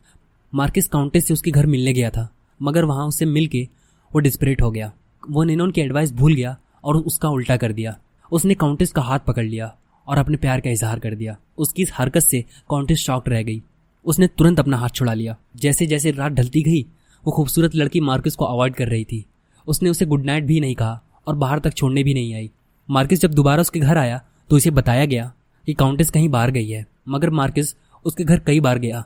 मार्केस 0.52 0.88
काउंटेस 0.88 1.26
से 1.26 1.34
उसके 1.34 1.50
घर 1.50 1.66
मिलने 1.66 1.92
गया 1.92 2.10
था, 2.10 2.28
मगर 2.60 2.84
वहाँ 2.84 3.06
उससे 3.06 3.24
मिल 3.24 3.46
के 3.46 3.68
वो 4.10 4.20
डिस्परेट 4.20 4.62
हो 4.62 4.70
गया। 4.70 4.92
वो 5.30 5.44
निनोन 5.44 5.70
की 5.70 5.80
एडवाइस 5.80 6.12
भूल 6.12 6.34
गया 6.34 6.56
और 6.84 6.96
उसका 6.96 7.28
उल्टा 7.28 7.56
कर 7.56 7.72
दिया। 7.72 7.96
उसने 8.32 8.55
काउंटेस 8.55 8.93
का 8.93 9.02
हाथ 9.02 9.19
पकड़ 9.19 9.44
लिया 9.44 9.74
और 10.08 10.19
अपने 10.19 10.36
प्यार 10.36 10.60
का 10.60 10.70
इजहार 10.70 10.98
कर 10.98 11.14
दिया। 11.14 11.36
उसकी 11.58 11.82
इस 11.82 11.90
हरकत 11.94 12.20
से 12.20 12.44
काउंटेस 12.70 12.98
शॉक्ड 12.98 13.28
रह 13.28 13.43
गई। 13.43 13.62
उसने 14.05 14.26
तुरंत 14.28 14.60
अपना 14.60 14.76
हाथ 14.76 14.88
छुड़ा 14.88 15.14
लिया। 15.14 15.36
जैसे 15.56 15.86
जैसे 15.86 16.10
रात 16.10 16.32
ढलती 16.32 16.62
गई, 16.62 16.82
वो 17.24 17.32
खूबसूरत 17.32 17.74
लड़की 17.74 18.00
मार्किस 18.00 18.36
को 18.36 18.44
अवॉइड 18.44 18.74
कर 18.74 18.88
रही 18.88 19.05
थी। 19.05 19.24
उसने 19.69 19.91
उसे 19.91 20.06
गुड 20.06 20.25
नाइट 20.25 20.44
भी 20.44 20.60
नहीं 20.60 20.75
कहा 20.75 21.01
और 21.27 21.34
बाहर 21.37 21.58
तक 21.58 21.75
छोड़ने 21.75 22.03
भी 22.05 22.15
नहीं 22.15 22.34
आई। 22.34 22.51
मार्किस 22.89 23.20
जब 23.20 23.34
दोबारा 23.34 23.60
उसके 23.60 23.81
घर 23.81 23.98
आया 23.98 24.20
तो 24.51 24.56
उसे 24.56 24.70
बताया 24.72 25.05
गया 25.05 25.32
कि 25.69 25.75
काउंटेस 25.75 26.10
कहीं 26.10 26.29
बाहर 26.29 26.51
गई 26.51 26.69
है, 26.69 26.87
मगर 27.08 27.31
मार्किस 27.32 27.75
उसके 28.05 28.25
घर 28.25 28.39
कई 28.41 28.60
बार 28.60 28.79
गया। 28.79 29.05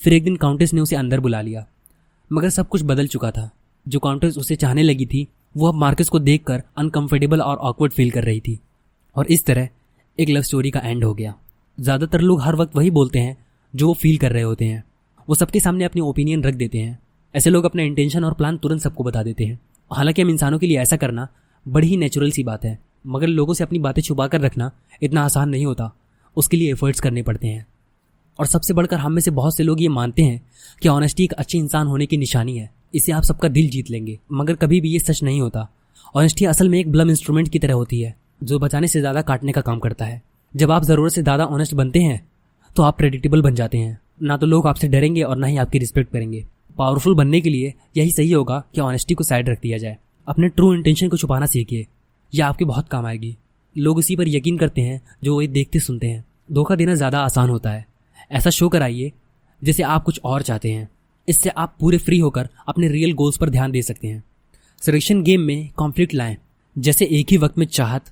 फिर 0.00 0.12
एक 0.12 0.24
दिन 0.24 0.36
काउंटेस 0.36 0.72
ने 0.74 0.80
उसे 0.80 0.96
अंदर 0.96 1.20
बुला 1.20 1.40
लिया, 1.40 1.66
मगर 2.30 2.48
सब 2.50 2.68
कुछ 2.68 2.82
बदल 2.82 3.06
चुका 3.06 3.30
था। 3.30 3.50
जो 3.86 3.98
काउंटेस 3.98 4.38
उसे 4.38 4.56
चाहने 4.56 4.82
लगी 4.82 5.06
थी, 5.06 5.26
वो 5.54 5.68
अब 5.68 5.74
मार्किस 5.74 6.08
को 6.08 6.18
देखकर 6.20 6.62
अनकंफर्टेबल 6.78 7.40
और 7.40 7.56
ऑकवर्ड 7.58 7.92
फील 7.92 8.10
कर 8.10 8.24
रही 8.24 8.40
थी। 8.40 8.58
और 9.16 9.26
इस 9.26 9.44
तरह 9.46 9.68
एक 10.18 10.28
लव 10.28 10.42
स्टोरी 10.42 10.70
का 10.70 10.80
एंड 10.80 11.04
हो 11.04 11.14
गया। 11.14 11.34
ज़्यादातर 11.78 12.20
लोग 12.20 12.42
हर 12.42 12.56
वक्त 12.56 12.76
वही 12.76 12.90
बोलते 12.90 13.18
हैं 13.18 13.36
जो 13.74 13.86
वो 13.86 13.94
फील 13.94 14.16
कर 14.18 14.32
रहे 14.32 14.42
होते 14.42 14.64
हैं। 14.64 14.82
वो 15.28 15.34
सबके 15.34 15.60
सामने 15.60 15.84
अपनी 15.84 16.00
ओपिनियन 16.02 16.42
रख 16.42 16.54
देते 16.54 16.78
हैं। 16.78 16.98
ऐसे 17.34 17.50
लोग 17.50 17.64
अपना 17.64 17.82
इंटेंशन 17.82 18.24
और 18.24 18.34
प्लान 18.34 18.56
तुरंत 18.56 18.80
सबको 18.80 19.04
बता 19.04 19.22
देते 19.22 19.44
हैं। 19.44 19.58
हालाँकि 19.92 20.22
हम 20.22 20.30
इंसानों 20.30 20.58
के 20.58 20.66
लिए 20.66 20.78
ऐसा 20.78 20.96
करना 20.96 21.28
बड़ी 21.66 21.88
ही 21.88 21.96
नेचुरल 21.96 22.30
सी 22.30 22.42
बात 22.42 22.64
है, 22.64 22.78
मगर 23.06 23.26
लोगों 23.26 23.54
से 23.54 23.64
अपनी 23.64 23.78
बातें 23.78 24.02
छुपा 24.02 24.26
कर 24.26 24.40
रखना 24.40 24.70
इतना 25.02 25.24
आसान 25.24 25.48
नहीं 25.48 25.66
होता। 25.66 25.90
उसके 26.36 26.56
लिए 26.56 26.72
एफर्ट्स 26.72 27.00
करने 27.00 27.22
पड़ते 27.22 27.46
हैं। 27.46 27.66
और 28.38 28.46
सबसे 28.46 28.74
बढ़कर 28.74 28.96
हम 28.96 29.12
में 29.12 29.20
से 29.22 29.30
बहुत 29.30 29.56
से 29.56 29.62
लोग 29.62 29.82
ये 29.82 29.88
मानते 29.90 30.22
हैं 30.22 30.40
कि 30.82 30.88
ऑनेस्टी 30.88 31.24
एक 31.24 31.32
अच्छे 31.32 31.58
इंसान 31.58 31.86
होने 31.86 32.06
की 32.06 32.16
निशानी 32.16 32.56
है। 32.58 32.70
इसे 32.94 33.12
आप 33.12 33.22
सबका 33.22 33.48
दिल 33.48 33.68
जीत 33.70 33.90
लेंगे, 33.90 34.18
मगर 34.32 34.54
कभी 34.54 34.80
भी 34.80 34.90
ये 34.90 34.98
सच 34.98 35.22
नहीं 35.22 35.40
होता। 35.40 35.68
ऑनेस्टी 36.14 36.44
असल 36.44 36.68
में 36.68 36.78
एक 36.78 36.90
ब्लम 36.92 37.10
इंस्ट्रूमेंट 37.10 37.48
की 37.48 37.58
तरह 37.58 37.74
होती 37.74 38.00
है, 38.00 38.14
जो 38.42 38.58
बचाने 38.58 38.88
से 38.88 39.00
ज़्यादा 39.00 39.22
काटने 39.22 39.52
का 39.52 39.60
काम 39.60 39.78
करता 39.78 40.04
है। 40.04 40.20
जब 40.54 40.70
आप 40.70 40.84
ज़रूरत 40.84 41.12
से 41.12 41.22
ज़्यादा 41.22 41.44
ऑनेस्ट 41.46 41.74
बनते 41.74 42.00
हैं 42.00 42.26
तो 42.76 42.82
आप 42.82 42.96
प्रेडिक्टेबल 42.98 43.42
बन 43.42 43.54
जाते 43.54 43.78
हैं। 43.78 43.98
ना 44.22 44.36
तो 44.36 44.46
लोग 44.46 44.66
आपसे 44.66 44.88
डरेंगे 44.88 45.22
और 45.22 45.36
ना 45.36 45.46
ही 45.46 45.56
आपकी 45.56 45.78
रिस्पेक्ट 45.78 46.12
करेंगे। 46.12 46.44
पावरफुल 46.78 47.14
बनने 47.14 47.40
के 47.40 47.50
लिए 47.50 47.74
यही 47.96 48.10
सही 48.10 48.32
होगा 48.32 48.62
कि 48.74 48.80
ऑनेस्टी 48.80 49.14
को 49.14 49.24
साइड 49.24 49.48
रख 49.48 49.60
दिया 49.60 49.78
जाए। 49.78 49.98
अपने 50.28 50.48
ट्रू 50.48 50.74
इंटेंशन 50.74 51.08
को 51.08 51.16
छुपाना 51.16 51.46
सीखिए। 51.46 51.86
यह 52.34 52.46
आपके 52.46 52.64
बहुत 52.64 52.88
काम 52.88 53.06
आएगी। 53.06 53.36
लोग 53.76 53.98
इसी 53.98 54.16
पर 54.16 54.28
यकीन 54.28 54.58
करते 54.58 54.80
हैं, 54.80 55.00
जो 55.24 55.34
वो 55.34 55.46
देखते 55.46 55.80
सुनते 55.80 56.06
हैं। 56.06 56.24
धोखा 56.52 56.74
देना 56.74 56.94
ज़्यादा 56.94 57.20
आसान 57.20 57.50
होता 57.50 57.70
है। 57.70 57.86
ऐसा 58.30 58.50
शो 58.50 58.68
कराइए, 58.68 59.12
जैसे 59.62 59.82
आप 59.82 60.04
कुछ 60.04 60.20
और 60.24 60.42
चाहते 60.42 60.70
हैं। 60.70 60.88
इससे 61.28 61.50
आप 61.50 61.76
पूरे 61.80 61.98
फ्री 61.98 62.18
होकर 62.18 62.48
अपने 62.68 62.88
रियल 62.88 63.12
गोल्स 63.12 63.36
पर 63.36 63.50
ध्यान 63.50 63.70
दे 63.70 63.82
सकते 63.82 64.08
हैं। 64.08 64.22
सिलेक्शन 64.82 65.22
गेम 65.22 65.40
में 65.40 65.70
कॉन्फ्लिक्ट 65.70 66.14
लाएँ, 66.14 66.36
जैसे 66.78 67.06
एक 67.06 67.26
ही 67.30 67.36
वक्त 67.36 67.58
में 67.58 67.66
चाहत 67.66 68.04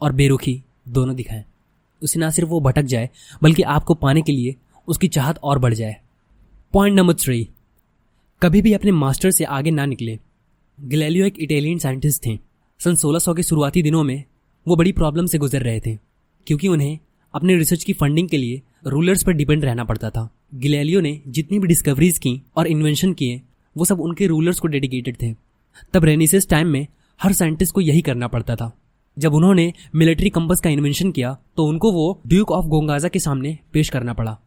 और 0.00 0.12
बेरुखी 0.12 0.62
दोनों 0.88 1.16
दिखाएँ। 1.16 1.44
उसे 2.02 2.20
ना 2.20 2.30
सिर्फ़ 2.30 2.50
वो 2.50 2.60
भटक 2.60 2.82
जाए, 2.82 3.10
बल्कि 3.42 3.62
आपको 3.62 3.94
पाने 3.94 4.22
के 4.22 4.32
लिए 4.32 4.54
उसकी 4.88 5.08
चाहत 5.08 5.38
और 5.38 5.58
बढ़ 5.58 5.74
जाए। 5.74 5.96
पॉइंट 6.72 6.96
नंबर 6.96 7.14
थ्री 7.14 7.48
कभी 8.42 8.60
भी 8.62 8.72
अपने 8.72 8.90
मास्टर 8.90 9.30
से 9.30 9.44
आगे 9.44 9.70
ना 9.70 9.84
निकले। 9.86 10.18
गलेलियो 10.78 11.26
एक 11.26 11.38
इटालियन 11.38 11.78
साइंटिस्ट 11.78 12.26
थे। 12.26 12.38
सन 12.80 12.94
1600 12.94 13.34
के 13.34 13.42
शुरुआती 13.42 13.82
दिनों 13.82 14.02
में 14.02 14.22
वो 14.66 14.76
बड़ी 14.76 14.92
प्रॉब्लम 14.92 15.26
से 15.26 15.38
गुजर 15.38 15.62
रहे 15.62 15.80
थे, 15.80 15.94
क्योंकि 16.46 16.68
उन्हें 16.68 16.98
अपने 17.34 17.56
रिसर्च 17.56 17.84
की 17.84 17.92
फंडिंग 17.92 18.28
के 18.28 18.36
लिए 18.36 18.62
रूलर्स 18.86 19.22
पर 19.22 19.32
डिपेंड 19.32 19.64
रहना 19.64 19.84
पड़ता 19.84 20.10
था। 20.10 20.28
गिलेलियो 20.54 21.00
ने 21.00 21.20
जितनी 21.28 21.58
भी 21.58 21.68
डिस्कवरीज 21.68 22.18
की 22.18 22.40
और 22.56 22.66
इन्वेंशन 22.66 23.12
किए, 23.12 23.40
वो 23.76 23.84
सब 23.84 24.00
उनके 24.00 24.26
रूलर्स 24.26 24.60
को 24.60 24.68
डेडिकेटेड 24.68 25.16
थे। 25.22 25.34
तब 25.94 26.04
रेनिसेस 26.04 26.48
टाइम 26.48 26.68
में 26.68 26.86
हर 27.20 27.32
साइंटिस्ट 27.32 27.74
को 27.74 27.80
यही 27.80 28.02
करना 28.02 28.28
पड़ता 28.28 28.56
था। 28.56 28.72
जब 29.16 29.34
उन्होंने 29.34 29.72
मिलिट्री 29.94 30.30
कंपस 30.30 30.60
का 30.60 30.70
इन्वेंशन 30.70 31.10
किया 31.12 31.36
तो 31.56 31.64
उनको 31.64 31.92
वो 31.92 32.20
ड्यूक 32.26 32.50
ऑफ़ 32.50 32.66
गोंगाजा 32.66 33.08
के 33.08 33.18
सामने 33.18 33.58
पेश 33.72 33.88
करना 33.88 34.12
पड़ा। 34.12 34.38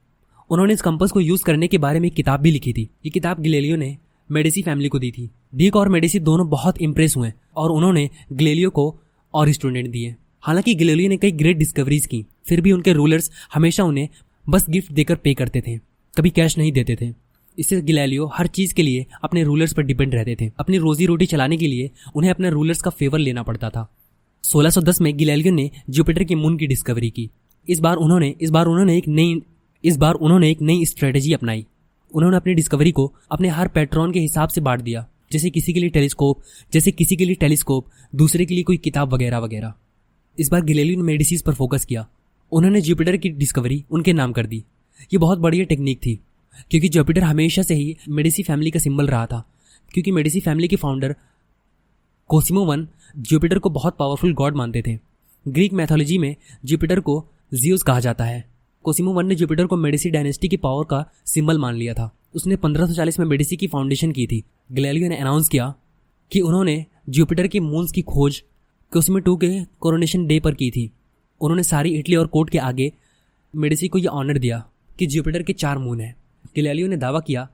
उन्होंने 0.52 0.74
इस 0.74 0.82
कंपस 0.82 1.12
को 1.12 1.20
यूज़ 1.20 1.44
करने 1.44 1.68
के 1.68 1.78
बारे 1.78 2.00
में 2.00 2.08
एक 2.08 2.14
किताब 2.14 2.40
भी 2.40 2.52
लिखी 2.52 2.74
थी। 2.74 2.90
ये 3.06 3.10
किताब 3.10 3.42
गिलेलियो 3.42 3.76
ने 3.76 3.98
मेडिसी 4.30 4.62
फैमिली 4.62 4.90
को 4.90 5.00
दी 5.00 5.12
थी। 5.12 5.30
डीक 5.56 5.76
और 5.76 5.90
मेडिसी 5.90 6.20
दोनों 6.20 6.50
बहुत 6.50 6.82
इंप्रेस 6.82 7.16
हुए 7.18 7.32
और 7.58 7.72
उन्होंने 7.72 8.10
गिलेलियो 8.34 8.70
को 8.70 9.00
और 9.34 9.52
स्टूडेंट 9.52 9.90
दिए। 9.90 10.16
हालाँकि 10.42 10.76
गिलेलियो 10.76 11.10
ने 11.10 11.18
कई 11.18 11.32
ग्रेट 11.32 11.58
डिस्कवरीज 11.58 12.06
की, 12.06 12.26
फिर 12.46 12.62
भी 12.62 12.72
उनके 12.72 12.94
रूलर्स 12.94 13.32
हमेशा 13.54 13.84
उन्हें 13.84 14.08
बस 14.50 14.66
गिफ्ट 14.70 14.92
देकर 14.92 15.16
पे 15.16 15.34
करते 15.34 15.62
थे, 15.62 15.78
कभी 16.18 16.30
कैश 16.30 16.58
नहीं 16.58 16.72
देते 16.72 16.98
थे। 17.02 17.14
इससे 17.58 17.82
गिलेलियो 17.82 18.30
हर 18.34 18.48
चीज़ 18.48 18.74
के 18.74 18.84
लिए 18.84 19.06
अपने 19.24 19.44
रूलर्स 19.44 19.74
पर 19.74 19.84
डिपेंड 19.84 20.16
रहते 20.16 20.36
थे। 20.42 20.52
अपनी 20.60 20.78
रोजी 20.78 21.06
रोटी 21.06 21.26
चलाने 21.26 21.58
के 21.58 21.68
लिए 21.68 21.90
उन्हें 22.16 22.32
अपने 22.32 22.50
रूलर्स 22.50 22.82
का 22.82 22.92
फेवर 22.92 23.20
लेना 23.20 23.44
पड़ता 23.44 23.70
था। 23.70 23.88
1610 24.44 25.02
में 25.02 25.18
गिलेलियो 25.18 25.54
ने 25.54 25.70
जुपिटर 25.90 26.24
के 26.24 26.36
मून 26.36 26.58
की 26.58 26.68
डिस्कवरी 26.68 27.10
की। 27.10 27.30
इस 27.70 27.80
बार 27.80 27.98
उन्होंने, 27.98 28.36
इस 28.42 28.50
बार 28.50 28.66
उन्होंने 28.66 28.98
एक 28.98 29.08
नई 29.08 29.42
इस 29.84 29.98
बार 29.98 30.14
उन्होंने 30.16 30.50
एक 30.52 30.62
नई 30.62 30.86
स्ट्रेटेजी 30.86 31.34
अपनाई। 31.34 31.66
उन्होंने 32.12 32.38
अपनी 32.38 32.54
डिस्कवरी 32.54 32.92
को 32.92 33.14
अपने 33.32 33.48
हर 33.48 33.68
पैट्रॉन 33.68 34.12
के 34.14 34.20
हिसाब 34.20 34.50
से 34.50 34.62
बांट 34.62 34.82
दिया, 34.82 35.06
जैसे 35.32 35.50
किसी 35.50 35.74
के 35.74 35.80
लिए 35.80 35.90
टेलीस्कोप 35.90 36.42
जैसे 36.74 36.92
किसी 36.92 37.16
के 37.16 37.26
लिए 37.26 37.36
टेलीस्कोप 37.36 37.88
दूसरे 38.16 38.46
के 38.46 38.54
लिए 38.54 38.64
कोई 38.64 38.78
किताब 38.78 39.14
वगैरह 39.14 39.40
वगैरह। 39.40 39.74
इस 40.38 40.50
बार 40.50 40.62
गिलेलियो 40.62 40.98
ने 40.98 41.04
मेडिसिस 41.04 41.42
पर 41.42 41.54
फोकस 41.54 41.86
किया। 41.86 42.08
उन्होंने 42.52 42.82
जुपिटर 42.82 43.18
की 43.18 43.30
डिस्कवरी 43.30 43.84
उनके 43.92 44.14
नाम 44.14 44.32
कर 44.32 44.46
दी। 44.46 44.64
ये 45.14 45.18
बहुत 45.18 45.40
बढ़िया 45.40 45.66
टेक्निक 45.66 45.98
थी, 45.98 46.20
क्योंकि 46.72 46.90
जुपिटर 46.90 47.24
हमेशा 47.24 47.62
से 47.62 47.76
ही 47.76 47.96
मेडिसी 48.10 48.44
फैमिली 48.44 48.72
का 48.72 48.80
सिंबल 48.80 49.08
रहा 49.08 49.26
था, 49.26 49.44
क्योंकि 49.94 50.12
मेडिसी 50.12 50.40
फैमिली 50.40 50.68
के 50.68 50.76
फाउंडर 50.76 51.16
कोसिमो 52.30 52.66
वन 52.66 52.88
जुपिटर 53.18 53.60
को 53.60 53.70
बहुत 53.70 53.98
पावरफुल 53.98 54.34
गॉड 54.34 54.56
मानते 54.56 54.84
थे। 54.88 54.98
ग्रीक 55.46 55.74
मैथोलॉजी 55.74 56.18
में 56.18 56.36
जुपिटर 56.66 57.00
को 57.00 57.26
जियोस 57.54 57.84
कहा 57.84 58.00
जाता 58.00 58.26
है। 58.26 58.51
कोसिमो 58.84 59.14
वन 59.14 59.26
ने 59.26 59.36
जुपिटर 59.36 59.66
को 59.66 59.78
मेडिसी 59.78 60.10
डायनेस्टी 60.10 60.48
की 60.48 60.58
पावर 60.58 60.84
का 60.84 61.12
सिंबल 61.26 61.58
मान 61.58 61.76
लिया 61.76 61.94
था। 61.94 62.18
उसने 62.36 62.56
1540 62.56 63.20
में 63.20 63.26
मेडिसी 63.26 63.56
की 63.56 63.68
फाउंडेशन 63.68 64.12
की 64.12 64.28
थी। 64.28 64.44
गलेलियो 64.72 65.10
ने 65.10 65.18
अनाउंस 65.18 65.48
किया 65.48 65.74
कि 66.32 66.42
उन्होंने 66.42 66.86
जुपिटर 67.10 67.48
के 67.48 67.60
मून्स 67.60 67.92
की 67.92 68.02
खोज 68.02 68.44
कोसिमो 68.94 69.20
टू 69.20 69.38
के 69.38 69.64
कोरोनेशन 69.80 70.28
डे 70.28 70.40
पर 70.40 70.54
की 70.54 70.72
थी। 70.72 70.92
उन्होंने 71.42 71.64
सारी 71.64 71.90
इटली 71.90 72.16
और 72.16 72.28
कोर्ट 72.28 72.50
के 72.50 72.58
आगे 72.58 72.94
मेडिसी 73.56 73.88
को 73.88 73.98
यह 73.98 74.10
ऑनर 74.10 74.38
दिया 74.38 74.66
कि 75.00 75.06
जुपिटर 75.06 75.44
के 75.44 75.54
चार 75.54 75.78
मून 75.78 76.00
हैं। 76.00 76.16
गलेलियो 76.58 76.88
ने 76.88 76.98
दावा 76.98 77.20
किया 77.20 77.50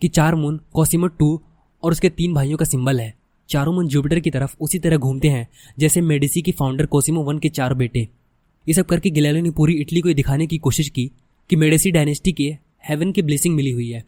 कि 0.00 0.08
चार 0.08 0.34
मून 0.34 0.60
कोसिमो 0.72 1.06
टू 1.06 1.40
और 1.82 1.92
उसके 1.92 2.10
तीन 2.10 2.34
भाइयों 2.34 2.56
का 2.56 2.64
सिंबल 2.64 3.00
है। 3.00 3.14
चारों 3.48 3.72
मून 3.72 3.88
जुपिटर 3.88 4.20
की 4.20 4.30
तरफ़ 4.30 4.56
उसी 4.60 4.78
तरह 4.78 4.96
घूमते 4.96 5.28
हैं, 5.28 5.48
जैसे 5.78 6.00
मेडिसी 6.00 6.42
की 6.42 6.52
फाउंडर 6.52 6.86
कोसिमो 6.86 7.22
वन 7.22 7.38
के 7.38 7.48
चार 7.48 7.74
बेटे। 7.74 8.08
ये 8.68 8.74
सब 8.74 8.86
करके 8.86 9.10
गिलेलियो 9.10 9.42
ने 9.42 9.50
पूरी 9.50 9.74
इटली 9.74 10.00
को 10.00 10.12
दिखाने 10.12 10.46
की 10.46 10.58
कोशिश 10.58 10.88
की 10.88 11.10
कि 11.50 11.56
मेडेसी 11.56 11.90
डायनेस्टी 11.90 12.32
के 12.32 12.56
हेवन 12.88 13.12
की 13.12 13.22
ब्लेसिंग 13.22 13.54
मिली 13.54 13.70
हुई 13.70 13.90
है। 13.90 14.04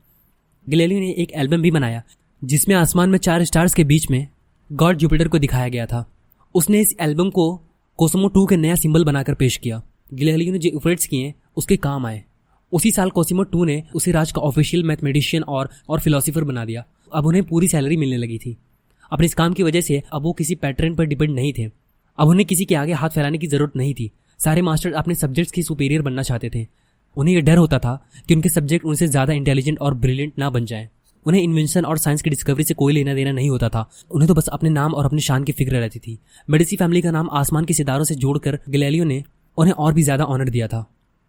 गिलेलियो 0.68 1.00
ने 1.00 1.10
एक 1.10 1.32
एल्बम 1.32 1.62
भी 1.62 1.70
बनाया, 1.70 2.02
जिसमें 2.44 2.76
आसमान 2.76 3.10
में 3.10 3.18
चार 3.18 3.44
स्टार्स 3.44 3.74
के 3.74 3.84
बीच 3.84 4.10
में 4.10 4.28
गॉड 4.72 4.96
जुपिटर 4.96 5.28
को 5.28 5.38
दिखाया 5.38 5.68
गया 5.68 5.86
था। 5.86 6.10
उसने 6.54 6.80
इस 6.80 6.96
एल्बम 7.00 7.30
को 7.30 7.62
कोसमो 7.96 8.28
टू 8.28 8.46
के 8.46 8.56
नया 8.56 8.74
सिंबल 8.74 9.04
बनाकर 9.04 9.34
पेश 9.34 9.56
किया। 9.56 9.82
गिलेलियो 10.14 10.52
ने 10.52 10.58
जो 10.58 10.70
इफर्ट्स 10.70 11.06
किए, 11.06 11.34
उसके 11.56 11.76
काम 11.76 12.06
आए। 12.06 12.24
उसी 12.72 12.90
साल 12.90 13.10
कोसिमो 13.10 13.42
टू 13.42 13.64
ने 13.64 13.82
उसे 13.94 14.12
राज 14.12 14.32
का 14.32 14.40
ऑफिशियल 14.40 14.84
मैथमेटिशियन 14.84 15.42
और 15.42 15.70
और 15.88 16.00
फिलोसफर 16.00 16.44
बना 16.44 16.64
दिया। 16.64 16.84
अब 17.12 17.26
उन्हें 17.26 17.44
पूरी 17.44 17.68
सैलरी 17.68 17.96
मिलने 17.96 18.16
लगी 18.16 18.38
थी। 18.38 18.56
अपने 19.12 19.26
इस 19.26 19.34
काम 19.34 19.52
की 19.52 19.62
वजह 19.62 19.80
से 19.80 20.02
अब 20.12 20.22
वो 20.22 20.32
किसी 20.32 20.54
पैटर्न 20.54 20.94
पर 20.94 21.04
डिपेंड 21.04 21.34
नहीं 21.34 21.52
थे। 21.58 21.70
अब 22.18 22.28
उन्हें 22.28 22.46
किसी 22.46 22.64
के 22.64 22.74
आगे 22.74 22.92
हाथ 22.92 23.10
फैलाने 23.10 23.38
की 23.38 23.46
ज़रूरत 23.46 23.72
नहीं 23.76 23.94
थी। 23.94 24.10
सारे 24.40 24.62
मास्टर 24.62 24.92
अपने 24.92 25.14
सब्जेक्ट्स 25.14 25.52
की 25.52 25.62
सुपीरियर 25.62 26.02
बनना 26.02 26.22
चाहते 26.22 26.50
थे। 26.54 26.66
उन्हें 27.16 27.34
यह 27.34 27.40
डर 27.40 27.56
होता 27.56 27.78
था 27.78 27.94
कि 28.28 28.34
उनके 28.34 28.48
सब्जेक्ट 28.48 28.86
उनसे 28.86 29.06
ज़्यादा 29.06 29.32
इंटेलिजेंट 29.32 29.78
और 29.78 29.94
ब्रिलियंट 29.94 30.32
ना 30.38 30.50
बन 30.50 30.64
जाए। 30.64 30.88
उन्हें 31.26 31.42
इन्वेंशन 31.42 31.84
और 31.84 31.98
साइंस 31.98 32.22
की 32.22 32.30
डिस्कवरी 32.30 32.64
से 32.64 32.74
कोई 32.74 32.92
लेना 32.92 33.14
देना 33.14 33.32
नहीं 33.32 33.48
होता 33.50 33.68
था। 33.68 33.88
उन्हें 34.10 34.28
तो 34.28 34.34
बस 34.34 34.48
अपने 34.48 34.70
नाम 34.70 34.94
और 34.94 35.04
अपनी 35.04 35.20
शान 35.20 35.44
की 35.44 35.52
फ़िक्र 35.52 35.76
रहती 35.76 35.98
थी। 35.98 36.18
मेडिसी 36.48 36.76
फैमिली 36.76 37.02
का 37.02 37.10
नाम 37.10 37.28
आसमान 37.32 37.64
के 37.64 37.74
सितारों 37.74 38.04
से 38.04 38.14
जोड़कर 38.14 38.58
गिलेलियो 38.68 39.04
ने 39.04 39.22
उन्हें 39.58 39.74
और 39.74 39.92
भी 39.94 40.02
ज़्यादा 40.02 40.24
ऑनर 40.24 40.48
दिया 40.48 40.68
था। 40.68 40.84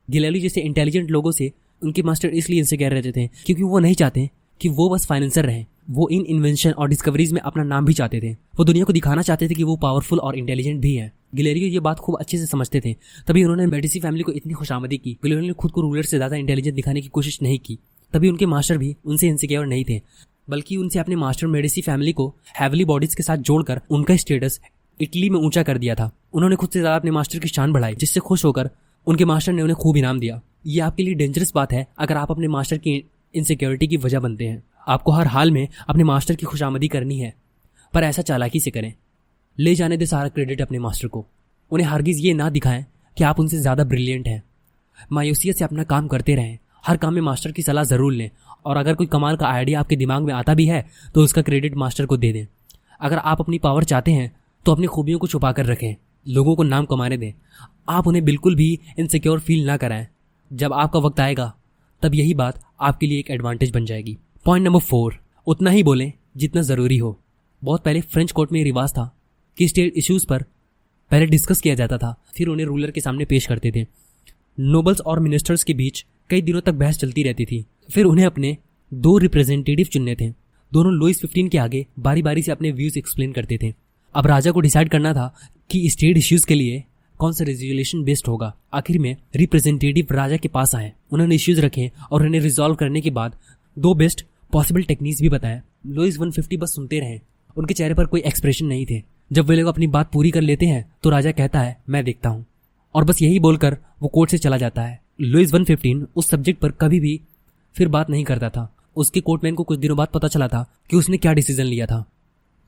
गिलेलियो 0.07 0.41
जैसे 0.41 0.61
इंटेलिजेंट 0.61 1.11
लोगों 1.11 1.31
से 1.31 1.51
उनके 1.81 2.03
मास्टर 2.03 2.29
इसलिए 2.29 2.59
इनसे 2.59 2.77
कह 2.77 2.89
रहते 2.89 3.11
थे 3.11 3.27
क्योंकि 3.45 3.63
वो 3.63 3.79
नहीं 3.79 3.95
चाहते 3.95 4.29
कि 4.61 4.69
वो 4.69 4.89
बस 4.89 5.05
फाइनेंसर 5.05 5.45
रहें। 5.45 5.65
वो 5.89 6.07
इन 6.09 6.25
इन्वेंशन 6.25 6.71
और 6.71 6.89
डिस्कवरीज 6.89 7.31
में 7.33 7.41
अपना 7.41 7.63
नाम 7.63 7.85
भी 7.85 7.93
चाहते 7.93 8.19
थे। 8.21 8.31
वो 8.57 8.63
दुनिया 8.65 8.85
को 8.85 8.93
दिखाना 8.93 9.21
चाहते 9.21 9.47
थे 9.49 9.53
कि 9.53 9.63
वो 9.63 9.75
पावरफुल 9.77 10.19
और 10.19 10.37
इंटेलिजेंट 10.37 10.81
भी 10.81 10.93
है। 10.95 11.11
गिलेरियो 11.33 11.67
ये 11.67 11.79
बात 11.79 11.99
खूब 11.99 12.17
अच्छे 12.17 12.37
से 12.37 12.45
समझते 12.45 12.81
थे। 12.81 12.93
तभी 13.27 13.43
उन्होंने 13.43 13.65
मेडिसी 13.67 13.99
फैमिली 13.99 14.23
को 14.23 14.31
इतनी 14.31 14.53
खुशामदी 14.53 14.97
की 14.97 15.17
गिलेरियो 15.23 15.47
ने 15.47 15.53
खुद 15.53 15.71
को 15.71 15.81
रूलर 15.81 16.03
से 16.03 16.17
ज़्यादा 16.17 16.35
इंटेलिजेंट 16.35 16.75
दिखाने 16.75 17.01
की 17.01 17.07
कोशिश 17.09 17.41
नहीं 17.41 17.59
की। 17.59 17.77
तभी 18.13 18.29
उनके 18.29 18.45
मास्टर 18.45 18.77
भी 18.77 18.95
उनसे 19.05 19.27
इनसिक्योर 19.27 19.65
नहीं 19.65 19.83
थे, 19.85 20.01
बल्कि 20.49 20.77
उनसे 20.77 20.99
अपने 20.99 21.15
मास्टर 21.17 21.47
मेडिसी 21.47 21.81
फैमिली 21.81 22.13
को 22.13 22.33
हैवली 22.55 22.85
बॉडीज 22.85 23.15
के 23.15 23.23
साथ 23.23 23.37
जोड़कर 23.39 23.81
उनका 23.89 24.15
स्टेटस 24.15 24.59
इटली 24.99 25.29
में 25.29 25.39
ऊँचा 25.39 25.63
कर 25.63 25.77
दिया 25.77 25.95
था। 25.95 26.11
उन्होंने 26.33 26.55
खुद 26.55 26.69
से 26.69 26.79
ज़्यादा 26.79 26.95
अपने 26.95 27.11
मास्टर 27.11 27.39
की 27.39 27.47
शान 27.47 27.73
बढ़ाई, 27.73 27.95
जिससे 27.95 28.19
खुश 28.19 28.45
होकर 28.45 28.69
उनके 29.07 29.25
मास्टर 29.25 29.53
ने 29.53 29.61
उन्हें 29.61 29.75
खूब 29.75 29.97
इनाम 29.97 30.19
दिया। 30.19 30.41
ये 30.67 30.79
आपके 30.81 31.03
लिए 31.03 31.13
डेंजरस 31.13 31.51
बात 31.55 31.73
है, 31.73 31.85
अगर 31.97 32.17
आप 32.17 32.31
अपने 32.31 32.47
मास्टर 32.47 32.77
की 32.77 33.03
इनसिक्योरिटी 33.33 33.87
की 33.87 33.97
वजह 33.97 34.19
बनते 34.19 34.45
हैं। 34.45 34.63
आपको 34.87 35.11
हर 35.11 35.27
हाल 35.27 35.51
में 35.51 35.67
अपने 35.87 36.03
मास्टर 36.03 36.35
की 36.35 36.45
खुशामदी 36.45 36.87
करनी 36.87 37.19
है, 37.19 37.33
पर 37.93 38.03
ऐसा 38.03 38.21
चालाकी 38.21 38.59
से 38.59 38.71
करें। 38.71 38.93
ले 39.59 39.73
जाने 39.75 39.97
दे 39.97 40.05
सारा 40.05 40.27
क्रेडिट 40.27 40.61
अपने 40.61 40.79
मास्टर 40.79 41.07
को। 41.07 41.25
उन्हें 41.71 41.87
हरगिज 41.87 42.19
ये 42.19 42.33
ना 42.33 42.49
दिखाएँ 42.49 42.85
कि 43.17 43.23
आप 43.23 43.39
उनसे 43.39 43.57
ज़्यादा 43.57 43.83
ब्रिलियंट 43.83 44.27
हैं। 44.27 44.41
मायूसियत 45.11 45.57
से 45.57 45.63
अपना 45.63 45.83
काम 45.83 46.07
करते 46.07 46.35
रहें। 46.35 46.57
हर 46.85 46.97
काम 46.97 47.13
में 47.13 47.21
मास्टर 47.21 47.51
की 47.51 47.61
सलाह 47.61 47.83
ज़रूर 47.83 48.13
लें। 48.13 48.29
और 48.65 48.77
अगर 48.77 48.95
कोई 48.95 49.07
कमाल 49.07 49.37
का 49.37 49.47
आइडिया 49.47 49.79
आपके 49.79 49.95
दिमाग 49.95 50.23
में 50.23 50.33
आता 50.33 50.53
भी 50.53 50.65
है 50.65 50.85
तो 51.15 51.23
उसका 51.23 51.41
क्रेडिट 51.41 51.75
मास्टर 51.75 52.05
को 52.05 52.17
दे 52.17 52.31
दें। 52.33 52.45
अगर 52.99 53.17
आप 53.17 53.41
अपनी 53.41 53.59
पावर 53.59 53.83
चाहते 53.83 54.11
हैं 54.11 54.31
तो 54.65 54.71
अपनी 54.71 54.87
खूबियों 54.87 55.19
को 55.19 55.27
छुपा 55.27 55.51
कर 55.51 55.65
रखें। 55.65 55.95
लोगों 56.25 56.55
को 56.55 56.63
नाम 56.63 56.85
कमाने 56.85 57.17
दें। 57.17 57.31
आप 57.89 58.07
उन्हें 58.07 58.23
बिल्कुल 58.25 58.55
भी 58.55 58.79
इनसिक्योर 58.99 59.39
फील 59.39 59.65
ना 59.67 59.77
कराएँ। 59.77 60.07
जब 60.51 60.73
आपका 60.73 60.99
वक्त 60.99 61.19
आएगा, 61.19 61.53
तब 62.01 62.15
यही 62.15 62.33
बात 62.35 62.63
आपके 62.81 63.07
लिए 63.07 63.19
एक 63.19 63.31
एडवांटेज 63.31 63.71
बन 63.71 63.85
जाएगी। 63.85 64.17
पॉइंट 64.45 64.65
नंबर 64.65 64.79
फोर 64.81 65.19
उतना 65.47 65.69
ही 65.69 65.83
बोलें 65.83 66.11
जितना 66.37 66.61
ज़रूरी 66.63 66.97
हो। 66.97 67.17
बहुत 67.61 67.83
पहले 67.83 68.01
फ्रेंच 68.01 68.31
कोर्ट 68.31 68.51
में 68.51 68.63
रिवाज 68.63 68.91
था। 68.91 69.13
कि 69.59 69.67
स्टेट 69.67 69.93
इश्यूज़ 69.95 70.27
पर 70.27 70.41
पहले 71.11 71.25
डिस्कस 71.25 71.61
किया 71.61 71.75
जाता 71.75 71.97
था, 71.97 72.23
फिर 72.37 72.47
उन्हें 72.47 72.67
रूलर 72.67 72.91
के 72.91 73.01
सामने 73.01 73.25
पेश 73.25 73.47
करते 73.47 73.71
थे। 73.75 73.85
नोबल्स 74.59 75.01
और 75.01 75.19
मिनिस्टर्स 75.19 75.63
के 75.63 75.73
बीच 75.73 76.05
कई 76.29 76.41
दिनों 76.41 76.61
तक 76.61 76.71
बहस 76.71 76.97
चलती 76.99 77.23
रहती 77.23 77.45
थी। 77.45 77.65
फिर 77.93 78.05
उन्हें 78.05 78.25
अपने 78.25 78.57
दो 78.93 79.17
रिप्रेजेंटेटिव 79.17 79.85
चुनने 79.85 80.15
थे। 80.15 80.29
दोनों 80.73 80.93
लुइस 80.93 81.21
फिफ्टीन 81.21 81.49
के 81.49 81.57
आगे 81.57 81.87
बारी 81.99 82.21
बारी 82.21 82.41
से 82.41 82.51
अपने 82.51 82.71
व्यूज़ 82.71 82.99
एक्सप्लेन 82.99 83.31
करते 83.31 83.59
थे। 83.63 83.73
अब 84.15 84.27
राजा 84.27 84.51
को 84.51 84.59
डिसाइड 84.59 84.89
करना 84.89 85.13
था 85.13 85.35
कि 85.69 85.89
स्टेट 85.89 86.17
इश्यूज़ 86.17 86.45
के 86.45 86.55
लिए 86.55 86.83
कौन 87.17 87.33
सा 87.33 87.43
रेजोल्यूशन 87.43 88.03
बेस्ट 88.03 88.27
होगा। 88.27 88.55
आखिर 88.73 88.99
में 88.99 89.15
रिप्रेजेंटेटिव 89.35 90.07
राजा 90.11 90.37
के 90.37 90.47
पास 90.47 90.75
आए। 90.75 90.93
उन्होंने 91.11 91.35
इश्यूज़ 91.35 91.61
रखे 91.61 91.91
और 92.11 92.25
उन्हें 92.25 92.41
रिजॉल्व 92.41 92.75
करने 92.75 93.01
के 93.01 93.09
बाद 93.09 93.35
दो 93.79 93.93
बेस्ट 93.93 94.25
पॉसिबल 94.51 94.81
टेक्निक्स 94.81 95.21
भी 95.21 95.29
बताया 95.29 95.61
लुइस 95.87 96.17
150 96.17 96.57
बस 96.57 96.75
सुनते 96.75 96.99
रहे। 96.99 97.19
उनके 97.57 97.73
चेहरे 97.73 97.93
पर 97.93 98.05
कोई 98.05 98.21
एक्सप्रेशन 98.21 98.65
नहीं 98.65 98.85
थे। 98.85 99.18
जब 99.33 99.45
वे 99.45 99.55
लोग 99.55 99.67
अपनी 99.67 99.87
बात 99.87 100.11
पूरी 100.11 100.31
कर 100.31 100.41
लेते 100.41 100.65
हैं 100.65 100.91
तो 101.03 101.09
राजा 101.09 101.31
कहता 101.31 101.59
है, 101.59 101.77
मैं 101.89 102.03
देखता 102.03 102.29
हूँ। 102.29 102.45
और 102.95 103.03
बस 103.03 103.21
यही 103.21 103.39
बोलकर 103.39 103.77
वो 104.01 104.07
कोर्ट 104.07 104.31
से 104.31 104.37
चला 104.37 104.57
जाता 104.57 104.81
है। 104.81 105.01
लुइस 105.21 105.53
115 105.53 106.07
उस 106.15 106.29
सब्जेक्ट 106.29 106.61
पर 106.61 106.71
कभी 106.71 106.99
भी 106.99 107.21
फिर 107.73 107.87
बात 107.87 108.09
नहीं 108.09 108.23
करता 108.23 108.49
था। 108.49 108.75
उसके 108.95 109.21
कोर्टमैन 109.21 109.55
को 109.55 109.63
कुछ 109.63 109.79
दिनों 109.79 109.97
बाद 109.97 110.07
पता 110.07 110.27
चला 110.27 110.47
था 110.47 110.71
कि 110.89 110.97
उसने 110.97 111.17
क्या 111.17 111.33
डिसीज़न 111.33 111.63
लिया 111.63 111.85
था। 111.85 112.05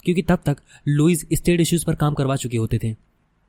क्योंकि 0.04 0.22
तब 0.22 0.40
तक 0.46 0.58
लुइस 0.88 1.26
स्टेट 1.34 1.62
इश्यूज़ 1.62 1.86
पर 1.86 1.96
काम 1.96 2.14
करवा 2.14 2.36
चुके 2.36 2.58
होते 2.58 2.80
थे। 2.84 2.96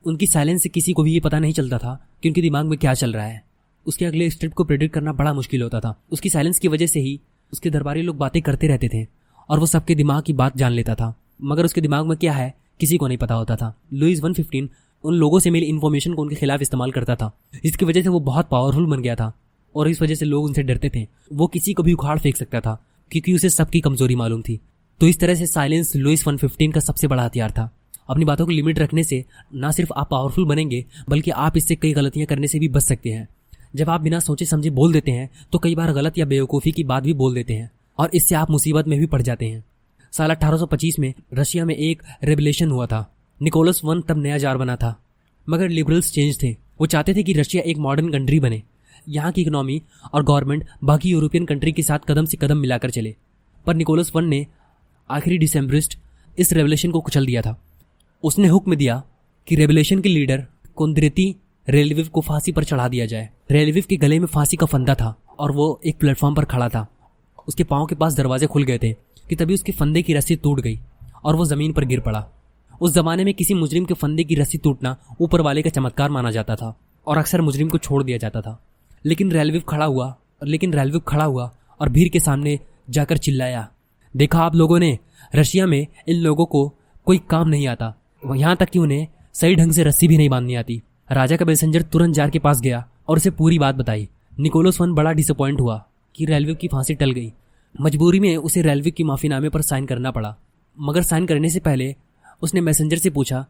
उनकी 0.05 0.27
साइलेंस 0.27 0.63
से 0.63 0.69
किसी 0.69 0.93
को 0.93 1.03
भी 1.03 1.13
ये 1.13 1.19
पता 1.19 1.39
नहीं 1.39 1.53
चलता 1.53 1.77
था 1.77 2.07
कि 2.23 2.29
उनके 2.29 2.41
दिमाग 2.41 2.65
में 2.65 2.79
क्या 2.79 2.93
चल 2.93 3.13
रहा 3.13 3.25
है। 3.25 3.43
उसके 3.85 4.05
अगले 4.05 4.29
स्टेप 4.29 4.53
को 4.53 4.63
प्रेडिक्ट 4.63 4.95
करना 4.95 5.13
बड़ा 5.13 5.33
मुश्किल 5.33 5.61
होता 5.61 5.79
था। 5.79 6.01
उसकी 6.11 6.29
साइलेंस 6.29 6.59
की 6.59 6.67
वजह 6.67 6.85
से 6.85 6.99
ही 6.99 7.21
उसके 7.53 7.69
दरबारी 7.69 8.01
लोग 8.01 8.17
बातें 8.17 8.41
करते 8.41 8.67
रहते 8.67 8.89
थे 8.93 9.07
और 9.49 9.59
वो 9.59 9.65
सबके 9.65 9.95
दिमाग 9.95 10.23
की 10.23 10.33
बात 10.33 10.57
जान 10.57 10.71
लेता 10.71 10.95
था। 10.95 11.19
मगर 11.43 11.65
उसके 11.65 11.81
दिमाग 11.81 12.05
में 12.05 12.17
क्या 12.17 12.33
है 12.33 12.62
किसी 12.79 12.97
को 12.97 13.07
नहीं 13.07 13.17
पता 13.17 13.35
होता 13.35 13.55
था। 13.55 13.73
लुइस 13.93 14.21
वन 14.21 14.33
फिफ्टीन 14.33 14.69
उन 15.03 15.13
लोगों 15.13 15.39
से 15.39 15.51
मिली 15.51 15.65
इन्फॉर्मेशन 15.65 16.13
को 16.13 16.21
उनके 16.21 16.35
खिलाफ 16.35 16.61
इस्तेमाल 16.61 16.91
करता 16.91 17.15
था। 17.15 17.31
जिसकी 17.63 17.85
वजह 17.85 18.01
से 18.01 18.09
वो 18.09 18.19
बहुत 18.21 18.47
पावरफुल 18.49 18.85
बन 18.85 19.01
गया 19.01 19.15
था 19.15 19.31
और 19.75 19.89
इस 19.89 20.01
वजह 20.01 20.15
से 20.15 20.25
लोग 20.25 20.45
उनसे 20.45 20.63
डरते 20.63 20.91
थे। 20.95 21.07
वो 21.33 21.47
किसी 21.47 21.73
को 21.73 21.83
भी 21.83 21.93
उखाड़ 21.93 22.17
फेंक 22.19 22.37
सकता 22.37 22.59
था, 22.59 22.77
क्योंकि 23.11 23.33
उसे 23.33 23.49
सबकी 23.49 23.81
कमज़ोरी 23.81 24.15
मालूम 24.15 24.41
थी। 24.41 24.59
तो 25.01 25.07
इस 25.07 25.19
तरह 25.19 25.35
से 25.35 25.47
साइलेंस 25.47 25.95
लुइस 25.95 26.27
वन 26.27 26.37
फिफ्टीन 26.37 26.71
का 26.71 26.79
सबसे 26.79 27.07
बड़ा 27.07 27.23
हथियार 27.23 27.51
था। 27.51 27.69
अपनी 28.09 28.25
बातों 28.25 28.45
को 28.45 28.51
लिमिट 28.51 28.79
रखने 28.79 29.03
से 29.03 29.23
ना 29.53 29.71
सिर्फ़ 29.71 29.93
आप 29.93 30.07
पावरफुल 30.11 30.45
बनेंगे, 30.45 30.85
बल्कि 31.09 31.31
आप 31.31 31.57
इससे 31.57 31.75
कई 31.75 31.93
गलतियाँ 31.93 32.27
करने 32.27 32.47
से 32.47 32.59
भी 32.59 32.67
बच 32.69 32.83
सकते 32.83 33.09
हैं। 33.09 33.27
जब 33.75 33.89
आप 33.89 34.01
बिना 34.01 34.19
सोचे 34.19 34.45
समझे 34.45 34.69
बोल 34.69 34.93
देते 34.93 35.11
हैं 35.11 35.29
तो 35.51 35.59
कई 35.59 35.75
बार 35.75 35.91
गलत 35.93 36.17
या 36.17 36.25
बेवकूफ़ी 36.25 36.71
की 36.71 36.83
बात 36.83 37.03
भी 37.03 37.13
बोल 37.13 37.33
देते 37.33 37.53
हैं, 37.53 37.69
और 37.99 38.09
इससे 38.13 38.35
आप 38.35 38.51
मुसीबत 38.51 38.87
में 38.87 38.99
भी 38.99 39.05
पड़ 39.05 39.21
जाते 39.21 39.45
हैं। 39.45 39.63
साल 40.17 40.31
1825 40.31 40.99
में 40.99 41.13
रशिया 41.33 41.65
में 41.65 41.75
एक 41.75 42.03
रेवलेशन 42.23 42.71
हुआ 42.71 42.85
था। 42.85 43.15
निकोलस 43.41 43.81
वन 43.83 44.01
तब 44.01 44.17
नया 44.17 44.37
जार 44.37 44.57
बना 44.57 44.75
था। 44.75 45.03
मगर 45.49 45.69
लिबरल्स 45.69 46.11
चेंज 46.11 46.43
थे। 46.43 46.51
वो 46.51 46.85
चाहते 46.85 47.13
थे 47.13 47.23
कि 47.23 47.33
रशिया 47.33 47.63
एक 47.63 47.77
मॉडर्न 47.77 48.11
कंट्री 48.11 48.39
बने। 48.39 48.63
यहाँ 49.09 49.31
की 49.31 49.41
इकोनॉमी 49.41 49.81
और 50.13 50.23
गवर्नमेंट 50.23 50.65
बाकी 50.83 51.09
यूरोपियन 51.09 51.45
कंट्री 51.45 51.71
के 51.71 51.83
साथ 51.83 51.99
कदम 52.07 52.25
से 52.25 52.37
कदम 52.37 52.57
मिलाकर 52.57 52.89
चले। 52.89 53.15
पर 53.65 53.75
निकोलस 53.75 54.11
वन 54.15 54.25
ने 54.25 54.47
आखिरी 55.09 55.37
डिसम्बरिस्ट 55.37 55.99
इस 56.39 56.53
रेवलेशन 56.53 56.91
को 56.91 57.01
कुचल 57.01 57.25
दिया 57.25 57.41
था। 57.41 57.61
उसने 58.23 58.47
हुक्म 58.47 58.75
दिया 58.75 59.03
कि 59.47 59.55
रेवलेशन 59.55 59.99
के 59.99 60.09
लीडर 60.09 60.47
कुंदरती 60.75 61.35
रेलविव 61.69 62.07
को 62.07 62.21
फांसी 62.21 62.51
पर 62.51 62.63
चढ़ा 62.63 62.87
दिया 62.87 63.05
जाए। 63.05 63.29
रेलविव 63.51 63.83
के 63.89 63.97
गले 63.97 64.19
में 64.19 64.27
फांसी 64.27 64.57
का 64.57 64.65
फंदा 64.65 64.95
था 64.95 65.15
और 65.39 65.51
वो 65.51 65.81
एक 65.85 65.97
प्लेटफॉर्म 65.97 66.35
पर 66.35 66.45
खड़ा 66.45 66.69
था। 66.69 66.87
उसके 67.47 67.63
पाँव 67.63 67.85
के 67.85 67.95
पास 67.95 68.13
दरवाजे 68.13 68.47
खुल 68.47 68.63
गए 68.63 68.79
थे। 68.83 69.12
कि 69.29 69.35
तभी 69.35 69.53
उसके 69.53 69.71
फंदे 69.71 70.01
की 70.01 70.13
रस्सी 70.13 70.35
टूट 70.35 70.59
गई 70.59 70.79
और 71.23 71.35
वो 71.35 71.45
ज़मीन 71.45 71.73
पर 71.73 71.85
गिर 71.85 71.99
पड़ा। 71.99 72.27
उस 72.81 72.93
जमाने 72.93 73.23
में 73.23 73.33
किसी 73.33 73.53
मुजरिम 73.53 73.85
के 73.85 73.93
फंदे 73.93 74.23
की 74.23 74.35
रस्सी 74.35 74.57
टूटना 74.57 74.97
ऊपर 75.21 75.41
वाले 75.41 75.61
का 75.61 75.69
चमत्कार 75.69 76.09
माना 76.09 76.31
जाता 76.31 76.55
था 76.55 76.79
और 77.07 77.17
अक्सर 77.17 77.41
मुजरिम 77.41 77.69
को 77.69 77.77
छोड़ 77.77 78.03
दिया 78.03 78.17
जाता 78.17 78.41
था। 78.41 78.63
लेकिन 79.05 79.31
रेलविव 79.31 79.61
खड़ा 79.61 79.85
हुआ, 79.85 80.17
लेकिन 80.43 80.73
रेलविव 80.73 80.99
खड़ा 80.99 81.25
हुआ 81.25 81.55
और 81.81 81.89
भीड़ 81.89 82.09
के 82.09 82.19
सामने 82.19 82.59
जाकर 82.89 83.17
चिल्लाया। 83.17 83.69
देखा 84.15 84.43
आप 84.43 84.55
लोगों 84.55 84.79
ने, 84.79 84.99
रशिया 85.35 85.65
में 85.65 85.87
इन 86.07 86.15
लोगों 86.15 86.45
को 86.45 86.73
कोई 87.05 87.17
काम 87.17 87.49
नहीं 87.49 87.67
आता। 87.67 87.95
यहाँ 88.35 88.55
तक 88.55 88.69
कि 88.69 88.79
उन्हें 88.79 89.07
सही 89.33 89.55
ढंग 89.55 89.71
से 89.71 89.83
रस्सी 89.83 90.07
भी 90.07 90.17
नहीं 90.17 90.29
बांधनी 90.29 90.55
आती। 90.55 90.81
राजा 91.11 91.37
का 91.37 91.45
मैसेंजर 91.45 91.81
तुरंत 91.81 92.15
जार 92.15 92.29
के 92.29 92.39
पास 92.39 92.61
गया 92.61 92.87
और 93.07 93.17
उसे 93.17 93.31
पूरी 93.31 93.59
बात 93.59 93.75
बताई। 93.75 94.09
निकोलस 94.39 94.81
वन 94.81 94.93
बड़ा 94.93 95.11
डिसअपॉइंट 95.11 95.61
हुआ 95.61 95.85
कि 96.15 96.25
रेलवे 96.25 96.55
की 96.55 96.67
फांसी 96.67 96.95
टल 96.95 97.11
गई। 97.11 97.33
मजबूरी 97.75 98.19
में 98.19 98.35
उसे 98.37 98.61
रेलवे 98.61 98.91
की 98.91 99.03
माफीनामे 99.03 99.49
पर 99.49 99.61
साइन 99.61 99.85
करना 99.85 100.11
पड़ा। 100.11 100.35
मगर 100.77 101.01
साइन 101.01 101.25
करने 101.25 101.49
से 101.49 101.59
पहले 101.59 101.95
उसने 102.41 102.61
मैसेंजर 102.61 102.97
से 102.97 103.09
पूछा 103.09 103.45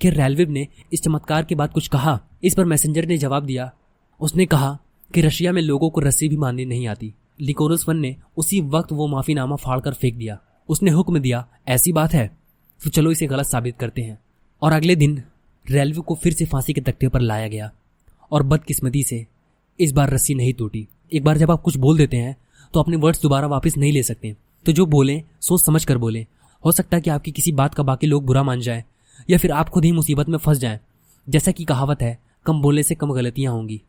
कि 0.00 0.10
रेलवे 0.10 0.46
ने 0.46 0.66
इस 0.92 1.02
चमत्कार 1.02 1.44
के 1.44 1.54
बाद 1.54 1.72
कुछ 1.72 1.88
कहा? 1.88 2.18
इस 2.44 2.54
पर 2.54 2.64
मैसेंजर 2.64 3.06
ने 3.06 3.18
जवाब 3.18 3.44
दिया। 3.44 3.70
उसने 4.20 4.46
कहा 4.46 4.78
कि 5.14 5.20
रशिया 5.20 5.52
में 5.52 5.62
लोगों 5.62 5.90
को 5.90 6.00
रस्सी 6.00 6.28
भी 6.28 6.36
बांधनी 6.36 6.64
नहीं 6.64 6.86
आती। 6.86 7.12
लिकोरस 7.40 7.84
वन 7.88 7.96
ने 7.96 8.14
उसी 8.36 8.60
वक्त 8.60 8.92
वो 8.92 9.06
माफीनामा 9.06 9.56
फाड़ 9.56 9.80
कर 9.80 9.92
फेंक 9.92 10.14
दिया। 10.14 10.38
उसने 10.68 10.90
हुक्म 10.90 11.18
दिया, 11.18 11.46
ऐसी 11.68 11.92
बात 11.92 12.12
है 12.12 12.30
तो 12.80 12.90
चलो 12.90 13.10
इसे 13.10 13.26
गलत 13.26 13.46
साबित 13.46 13.76
करते 13.76 14.02
हैं। 14.02 14.18
और 14.62 14.72
अगले 14.72 14.96
दिन 14.96 15.22
रेलवे 15.66 16.00
को 16.00 16.14
फिर 16.14 16.32
से 16.32 16.44
फांसी 16.44 16.72
के 16.72 16.80
तख्ते 16.80 17.08
पर 17.08 17.20
लाया 17.20 17.48
गया 17.48 17.70
और 18.32 18.42
बदकिस्मती 18.42 19.02
से 19.02 19.26
इस 19.80 19.92
बार 19.92 20.10
रस्सी 20.10 20.34
नहीं 20.34 20.52
टूटी। 20.54 20.86
एक 21.12 21.24
बार 21.24 21.38
जब 21.38 21.50
आप 21.50 21.62
कुछ 21.62 21.76
बोल 21.76 21.98
देते 21.98 22.16
हैं 22.16 22.36
तो 22.74 22.80
अपने 22.80 22.96
वर्ड्स 22.96 23.22
दोबारा 23.22 23.46
वापस 23.46 23.76
नहीं 23.76 23.92
ले 23.92 24.02
सकते। 24.02 24.36
तो 24.66 24.72
जो 24.72 24.86
बोलें, 24.86 25.22
सोच 25.40 25.66
समझ 25.66 25.84
कर 25.84 25.98
बोलें। 25.98 26.26
हो 26.64 26.72
सकता 26.72 26.96
है 26.96 27.00
कि 27.00 27.10
आपकी 27.10 27.30
किसी 27.30 27.52
बात 27.52 27.74
का 27.74 27.82
बाकी 27.82 28.06
लोग 28.06 28.26
बुरा 28.26 28.42
मान 28.42 28.60
जाए, 28.60 28.84
या 29.30 29.38
फिर 29.38 29.50
आप 29.50 29.68
खुद 29.68 29.84
ही 29.84 29.92
मुसीबत 29.92 30.28
में 30.28 30.38
फंस 30.38 30.58
जाएँ। 30.58 30.78
जैसा 31.28 31.50
कि 31.50 31.64
कहावत 31.64 32.02
है, 32.02 32.18
कम 32.46 32.60
बोलने 32.60 32.82
से 32.82 32.94
कम 32.94 33.12
गलतियाँ 33.12 33.52
होंगी। 33.52 33.82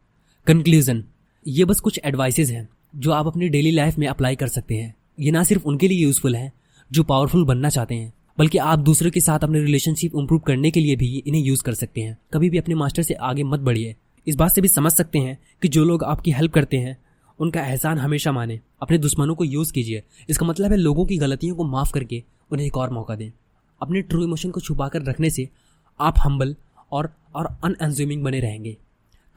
कंक्लूजन 0.48 1.04
ये 1.48 1.66
बस 1.66 1.80
कुछ 1.80 2.00
एडवाइसेज 2.06 2.52
हैं, 2.52 2.70
जो 2.96 3.12
आप 3.12 3.28
अपनी 3.28 3.50
डेली 3.50 3.72
लाइफ 3.72 3.98
में 3.98 4.08
अप्लाई 4.08 4.36
कर 4.36 4.48
सकते 4.48 4.76
हैं। 4.76 4.96
ये 5.20 5.32
ना 5.32 5.44
सिर्फ़ 5.44 5.64
उनके 5.64 5.88
लिए 5.88 6.00
यूजफुल 6.00 6.36
है, 6.36 6.54
जो 6.92 7.04
पावरफुल 7.04 7.46
बनना 7.46 7.70
चाहते 7.70 7.96
हैं, 7.96 8.14
बल्कि 8.40 8.58
आप 8.58 8.80
दूसरों 8.80 9.12
के 9.12 9.20
साथ 9.20 9.40
अपने 9.40 9.60
रिलेशनशिप 9.60 10.12
इंप्रूव 10.16 10.40
करने 10.40 10.72
के 10.72 10.80
लिए 10.80 10.96
भी 10.96 11.24
इन्हें 11.28 11.42
यूज़ 11.42 11.64
कर 11.64 11.74
सकते 11.74 12.02
हैं। 12.02 12.18
कभी 12.34 12.50
भी 12.50 12.58
अपने 12.58 12.76
मास्टर 12.76 13.04
से 13.04 13.14
आगे 13.14 13.44
मत 13.44 13.60
बढ़िए। 13.60 13.96
इस 14.28 14.36
बात 14.36 14.52
से 14.52 14.62
भी 14.62 14.68
समझ 14.68 14.92
सकते 14.92 15.20
हैं 15.20 15.40
कि 15.62 15.68
जो 15.68 15.84
लोग 15.86 16.04
आपकी 16.04 16.32
हेल्प 16.32 16.54
करते 16.54 16.78
हैं 16.78 16.98
उनका 17.40 17.62
एहसान 17.62 17.98
हमेशा 17.98 18.32
माने। 18.32 18.60
अपने 18.82 18.98
दुश्मनों 18.98 19.36
को 19.36 19.44
यूज़ 19.44 19.72
कीजिए। 19.74 20.04
इसका 20.30 20.46
मतलब 20.46 20.72
है 20.72 20.78
लोगों 20.78 21.06
की 21.06 21.18
गलतियों 21.18 21.56
को 21.56 21.64
माफ़ 21.66 21.92
करके 21.94 22.24
उन्हें 22.52 22.66
एक 22.68 22.78
और 22.78 22.90
मौका 22.90 23.16
दें। 23.16 23.32
अपने 23.82 24.02
ट्रू 24.02 24.24
इमोशन 24.24 24.52
को 24.52 24.60
छुपा 24.60 24.88
कर 24.88 25.04
रखने 25.04 25.30
से 25.30 25.48
आप 26.00 26.20
हम्बल 26.20 26.56
और 26.92 27.14
और 27.36 27.46
अनएंज्यूमिंग 27.64 28.24
बने 28.24 28.40
रहेंगे। 28.40 28.76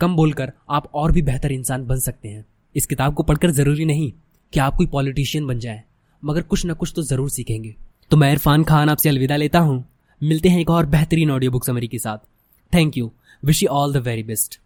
कम 0.01 0.15
बोलकर 0.17 0.53
आप 0.71 0.91
और 0.95 1.13
भी 1.13 1.23
बेहतर 1.23 1.53
इंसान 1.53 1.87
बन 1.87 1.99
सकते 2.01 2.29
हैं। 2.29 2.45
इस 2.75 2.87
किताब 2.87 3.15
को 3.15 3.23
पढ़कर 3.23 3.51
ज़रूरी 3.51 3.85
नहीं 3.85 4.11
कि 4.53 4.61
आप 4.61 4.77
कोई 4.77 4.87
पॉलिटिशियन 4.87 5.47
बन 5.47 5.59
जाए, 5.59 5.83
मगर 6.23 6.43
कुछ 6.43 6.65
ना 6.67 6.75
कुछ 6.75 6.93
तो 6.97 7.03
ज़रूर 7.03 7.31
सीखेंगे। 7.31 7.75
तो 8.11 8.17
मैं 8.17 8.33
इरफान 8.33 8.65
खान 8.65 8.89
आपसे 8.89 9.09
अलविदा 9.09 9.37
लेता 9.37 9.59
हूँ। 9.59 9.85
मिलते 10.21 10.49
हैं 10.49 10.61
एक 10.61 10.71
और 10.71 10.87
बेहतरीन 10.87 11.31
ऑडियो 11.31 11.51
बुक 11.51 11.65
समरी 11.65 11.89
के 11.89 11.99
साथ। 11.99 12.19
Thank 12.73 12.97
you 12.99 13.11
wish 13.43 13.63
you 13.63 13.69
all 13.71 13.93
the 13.93 13.97
very 13.99 14.23
best 14.23 14.61